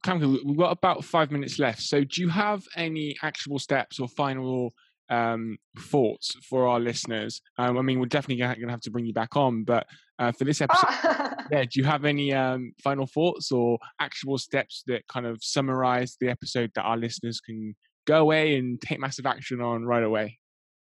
we've 0.45 0.57
got 0.57 0.73
about 0.73 1.05
five 1.05 1.31
minutes 1.31 1.59
left. 1.59 1.83
So, 1.83 2.03
do 2.03 2.21
you 2.21 2.29
have 2.29 2.65
any 2.77 3.17
actual 3.23 3.59
steps 3.61 4.01
or 4.01 4.09
final 4.09 4.75
um, 5.09 5.57
thoughts 5.79 6.35
for 6.49 6.67
our 6.67 6.81
listeners? 6.81 7.41
Um, 7.59 7.79
I 7.79 7.83
mean, 7.83 8.01
we're 8.01 8.07
definitely 8.07 8.43
going 8.43 8.61
to 8.61 8.69
have 8.69 8.81
to 8.81 8.91
bring 8.91 9.07
you 9.07 9.13
back 9.13 9.37
on, 9.37 9.63
but 9.63 9.87
uh, 10.19 10.33
for 10.33 10.45
this 10.45 10.61
episode, 10.61 10.89
yeah, 11.53 11.63
do 11.63 11.69
you 11.75 11.85
have 11.85 12.05
any 12.05 12.33
um, 12.33 12.73
final 12.83 13.07
thoughts 13.07 13.53
or 13.53 13.79
actual 14.01 14.37
steps 14.37 14.83
that 14.89 15.07
kind 15.07 15.27
of 15.27 15.39
summarize 15.43 16.17
the 16.21 16.29
episode 16.29 16.73
that 16.75 16.83
our 16.83 16.97
listeners 16.97 17.41
can 17.41 17.77
go 18.05 18.19
away 18.19 18.57
and 18.57 18.81
take 18.81 18.99
massive 18.99 19.27
action 19.27 19.61
on 19.61 19.85
right 19.85 20.03
away? 20.03 20.39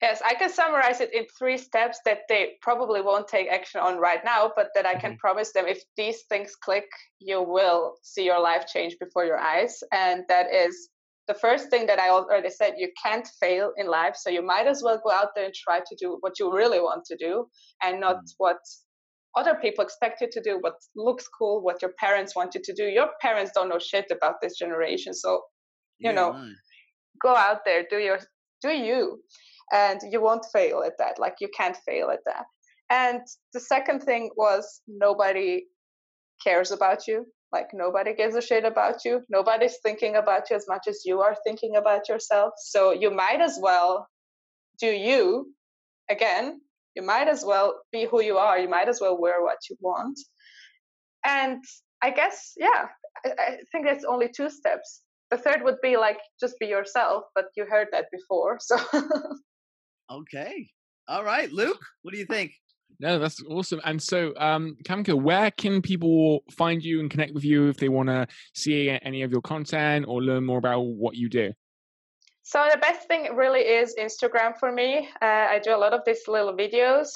Yes, 0.02 0.20
I 0.24 0.34
can 0.34 0.50
summarize 0.50 1.00
it 1.00 1.14
in 1.14 1.26
three 1.38 1.56
steps 1.56 2.00
that 2.04 2.22
they 2.28 2.54
probably 2.60 3.00
won't 3.00 3.28
take 3.28 3.48
action 3.48 3.80
on 3.80 3.98
right 3.98 4.18
now, 4.24 4.50
but 4.56 4.70
that 4.74 4.84
I 4.84 4.94
can 4.96 5.12
mm-hmm. 5.12 5.18
promise 5.18 5.52
them 5.52 5.66
if 5.68 5.80
these 5.96 6.22
things 6.28 6.56
click, 6.56 6.88
you 7.20 7.40
will 7.40 7.94
see 8.02 8.24
your 8.24 8.40
life 8.40 8.66
change 8.66 8.96
before 8.98 9.24
your 9.24 9.38
eyes. 9.38 9.78
And 9.92 10.24
that 10.28 10.52
is 10.52 10.88
the 11.28 11.34
first 11.34 11.70
thing 11.70 11.86
that 11.86 12.00
I 12.00 12.10
already 12.10 12.50
said 12.50 12.74
you 12.78 12.90
can't 13.00 13.28
fail 13.40 13.72
in 13.76 13.86
life. 13.86 14.16
So 14.16 14.28
you 14.28 14.42
might 14.42 14.66
as 14.66 14.82
well 14.82 15.00
go 15.04 15.12
out 15.12 15.28
there 15.36 15.44
and 15.44 15.54
try 15.54 15.78
to 15.78 15.96
do 15.96 16.16
what 16.18 16.40
you 16.40 16.52
really 16.52 16.80
want 16.80 17.04
to 17.04 17.16
do 17.16 17.46
and 17.84 18.00
not 18.00 18.16
mm. 18.16 18.32
what 18.38 18.58
other 19.36 19.54
people 19.54 19.84
expect 19.84 20.20
you 20.20 20.28
to 20.32 20.42
do, 20.42 20.58
what 20.60 20.74
looks 20.96 21.28
cool, 21.28 21.62
what 21.62 21.80
your 21.80 21.92
parents 22.00 22.34
want 22.34 22.56
you 22.56 22.60
to 22.64 22.74
do. 22.74 22.86
Your 22.86 23.10
parents 23.20 23.52
don't 23.54 23.68
know 23.68 23.78
shit 23.78 24.06
about 24.10 24.40
this 24.42 24.58
generation. 24.58 25.14
So, 25.14 25.42
you 26.00 26.10
yeah, 26.10 26.16
know, 26.16 26.48
go 27.22 27.36
out 27.36 27.60
there, 27.64 27.84
do 27.88 27.98
your 27.98 28.18
do 28.62 28.70
you, 28.70 29.20
and 29.72 30.00
you 30.10 30.20
won't 30.20 30.46
fail 30.52 30.82
at 30.84 30.98
that. 30.98 31.18
Like 31.18 31.36
you 31.40 31.48
can't 31.56 31.76
fail 31.86 32.10
at 32.10 32.20
that. 32.26 32.44
And 32.90 33.20
the 33.54 33.60
second 33.60 34.00
thing 34.00 34.30
was 34.36 34.82
nobody 34.86 35.64
cares 36.44 36.70
about 36.70 37.06
you. 37.08 37.26
Like 37.52 37.68
nobody 37.72 38.14
gives 38.14 38.36
a 38.36 38.42
shit 38.42 38.64
about 38.64 39.04
you. 39.04 39.22
Nobody's 39.28 39.78
thinking 39.82 40.16
about 40.16 40.50
you 40.50 40.56
as 40.56 40.66
much 40.68 40.86
as 40.88 41.02
you 41.04 41.20
are 41.20 41.36
thinking 41.46 41.76
about 41.76 42.08
yourself. 42.08 42.52
So 42.58 42.92
you 42.92 43.10
might 43.10 43.40
as 43.40 43.58
well 43.60 44.06
do 44.78 44.88
you 44.88 45.52
again. 46.10 46.60
You 46.94 47.02
might 47.02 47.28
as 47.28 47.44
well 47.44 47.80
be 47.92 48.06
who 48.06 48.22
you 48.22 48.36
are. 48.36 48.58
You 48.58 48.68
might 48.68 48.88
as 48.88 49.00
well 49.00 49.18
wear 49.18 49.42
what 49.42 49.58
you 49.70 49.76
want. 49.80 50.18
And 51.24 51.62
I 52.02 52.10
guess, 52.10 52.52
yeah, 52.58 52.86
I, 53.24 53.30
I 53.38 53.56
think 53.70 53.86
that's 53.86 54.04
only 54.04 54.28
two 54.34 54.50
steps 54.50 55.02
the 55.32 55.38
third 55.38 55.62
would 55.64 55.80
be 55.82 55.96
like 55.96 56.18
just 56.38 56.58
be 56.60 56.66
yourself 56.66 57.24
but 57.34 57.46
you 57.56 57.64
heard 57.64 57.88
that 57.90 58.04
before 58.12 58.58
so 58.60 58.76
okay. 60.20 60.68
All 61.08 61.24
right 61.24 61.50
luke 61.50 61.80
what 62.02 62.12
do 62.12 62.18
you 62.18 62.26
think? 62.26 62.52
No 63.00 63.18
that's 63.18 63.42
awesome 63.48 63.80
and 63.84 64.00
so 64.00 64.32
um 64.38 64.76
Camka 64.84 65.16
where 65.16 65.50
can 65.50 65.82
people 65.82 66.40
find 66.52 66.82
you 66.82 67.00
and 67.00 67.10
connect 67.10 67.34
with 67.34 67.44
you 67.44 67.68
if 67.68 67.76
they 67.76 67.88
want 67.88 68.08
to 68.08 68.26
see 68.54 68.90
any 69.02 69.22
of 69.22 69.30
your 69.32 69.42
content 69.42 70.06
or 70.08 70.22
learn 70.22 70.44
more 70.44 70.58
about 70.58 70.80
what 70.80 71.16
you 71.16 71.28
do? 71.28 71.52
So 72.44 72.68
the 72.72 72.78
best 72.78 73.06
thing 73.08 73.34
really 73.34 73.60
is 73.60 73.94
instagram 73.98 74.58
for 74.58 74.72
me. 74.72 75.08
Uh, 75.20 75.46
i 75.54 75.60
do 75.62 75.74
a 75.74 75.78
lot 75.78 75.92
of 75.92 76.00
these 76.04 76.22
little 76.28 76.56
videos 76.56 77.10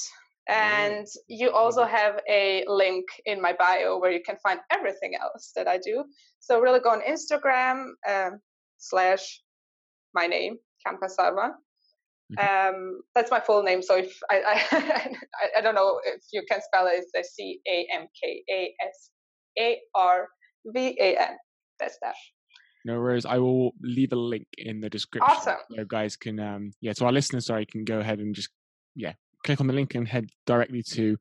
and 0.48 1.06
you 1.26 1.50
also 1.50 1.84
have 1.84 2.20
a 2.28 2.64
link 2.68 3.04
in 3.24 3.40
my 3.40 3.52
bio 3.52 3.98
where 3.98 4.12
you 4.12 4.22
can 4.24 4.36
find 4.36 4.60
everything 4.70 5.14
else 5.20 5.52
that 5.56 5.66
I 5.66 5.78
do. 5.78 6.04
So 6.38 6.60
really 6.60 6.80
go 6.80 6.90
on 6.90 7.00
Instagram 7.00 7.88
um, 8.08 8.40
slash 8.78 9.42
my 10.14 10.26
name, 10.26 10.56
Camka 10.86 11.10
Sarvan. 11.18 11.50
Mm-hmm. 12.32 12.76
Um, 12.76 13.00
that's 13.14 13.30
my 13.30 13.40
full 13.40 13.62
name. 13.62 13.82
So 13.82 13.96
if 13.96 14.18
I, 14.30 14.66
I, 14.72 15.58
I 15.58 15.60
don't 15.60 15.74
know 15.74 16.00
if 16.04 16.22
you 16.32 16.42
can 16.50 16.60
spell 16.60 16.86
it, 16.86 17.04
it's 17.14 17.34
C 17.34 17.60
A 17.68 17.86
M 17.94 18.06
K 18.22 18.42
A 18.50 18.74
S 18.84 19.10
A 19.58 19.78
R 19.94 20.28
V 20.66 20.96
A 21.00 21.16
N. 21.16 21.36
That's 21.78 21.98
that. 22.02 22.14
No 22.84 23.00
worries. 23.00 23.26
I 23.26 23.38
will 23.38 23.72
leave 23.82 24.12
a 24.12 24.16
link 24.16 24.46
in 24.58 24.80
the 24.80 24.88
description. 24.88 25.28
Awesome. 25.36 25.56
So 25.76 25.84
guys 25.84 26.16
can, 26.16 26.38
um, 26.38 26.72
yeah, 26.80 26.92
so 26.92 27.06
our 27.06 27.12
listeners, 27.12 27.46
sorry, 27.46 27.66
can 27.66 27.84
go 27.84 27.98
ahead 27.98 28.20
and 28.20 28.32
just, 28.32 28.50
yeah, 28.94 29.14
click 29.44 29.60
on 29.60 29.66
the 29.66 29.72
link 29.72 29.96
and 29.96 30.06
head 30.06 30.28
directly 30.46 30.84
to 30.92 31.16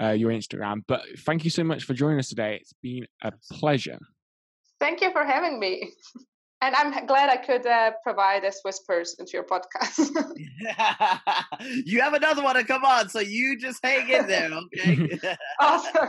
uh, 0.00 0.10
your 0.10 0.30
Instagram. 0.30 0.82
But 0.86 1.02
thank 1.26 1.44
you 1.44 1.50
so 1.50 1.64
much 1.64 1.82
for 1.82 1.94
joining 1.94 2.20
us 2.20 2.28
today. 2.28 2.58
It's 2.60 2.74
been 2.80 3.06
a 3.22 3.32
pleasure. 3.50 3.98
Thank 4.78 5.00
you 5.00 5.10
for 5.10 5.24
having 5.24 5.58
me. 5.58 5.92
And 6.60 6.74
I'm 6.74 7.06
glad 7.06 7.30
I 7.30 7.36
could 7.36 7.64
uh, 7.66 7.92
provide 8.02 8.42
a 8.42 8.50
Swiss 8.50 8.80
person 8.80 9.24
to 9.26 9.32
your 9.32 9.44
podcast. 9.44 10.10
you 11.84 12.00
have 12.00 12.14
another 12.14 12.42
one 12.42 12.56
to 12.56 12.64
come 12.64 12.84
on, 12.84 13.08
so 13.08 13.20
you 13.20 13.56
just 13.58 13.78
hang 13.84 14.08
in 14.08 14.26
there, 14.26 14.50
okay? 14.52 15.18
awesome. 15.60 16.08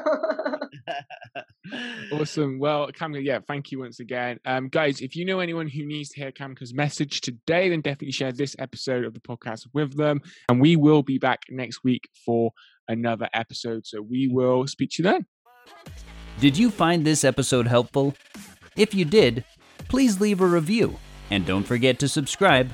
awesome. 2.13 2.59
Well, 2.59 2.87
Camka, 2.91 3.23
yeah, 3.23 3.39
thank 3.47 3.71
you 3.71 3.79
once 3.79 3.99
again. 3.99 4.39
Um, 4.43 4.69
guys, 4.69 5.01
if 5.01 5.15
you 5.15 5.23
know 5.23 5.39
anyone 5.39 5.67
who 5.67 5.85
needs 5.85 6.09
to 6.09 6.21
hear 6.21 6.31
Camka's 6.31 6.73
message 6.73 7.21
today, 7.21 7.69
then 7.69 7.81
definitely 7.81 8.11
share 8.11 8.31
this 8.31 8.55
episode 8.57 9.05
of 9.05 9.13
the 9.13 9.19
podcast 9.19 9.67
with 9.73 9.95
them. 9.97 10.19
And 10.49 10.59
we 10.59 10.75
will 10.75 11.03
be 11.03 11.19
back 11.19 11.43
next 11.49 11.83
week 11.83 12.09
for 12.25 12.53
another 12.87 13.29
episode. 13.33 13.85
So 13.85 14.01
we 14.01 14.27
will 14.27 14.65
speak 14.65 14.89
to 14.93 15.03
you 15.03 15.09
then. 15.11 15.25
Did 16.39 16.57
you 16.57 16.71
find 16.71 17.05
this 17.05 17.23
episode 17.23 17.67
helpful? 17.67 18.15
If 18.75 18.95
you 18.95 19.05
did, 19.05 19.43
please 19.89 20.21
leave 20.21 20.39
a 20.39 20.45
review 20.45 20.97
and 21.31 21.45
don't 21.45 21.63
forget 21.63 21.99
to 21.99 22.07
subscribe. 22.07 22.71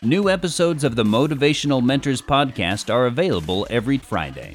New 0.00 0.30
episodes 0.30 0.84
of 0.84 0.96
the 0.96 1.04
Motivational 1.04 1.84
Mentors 1.84 2.22
podcast 2.22 2.92
are 2.92 3.06
available 3.06 3.66
every 3.68 3.98
Friday. 3.98 4.54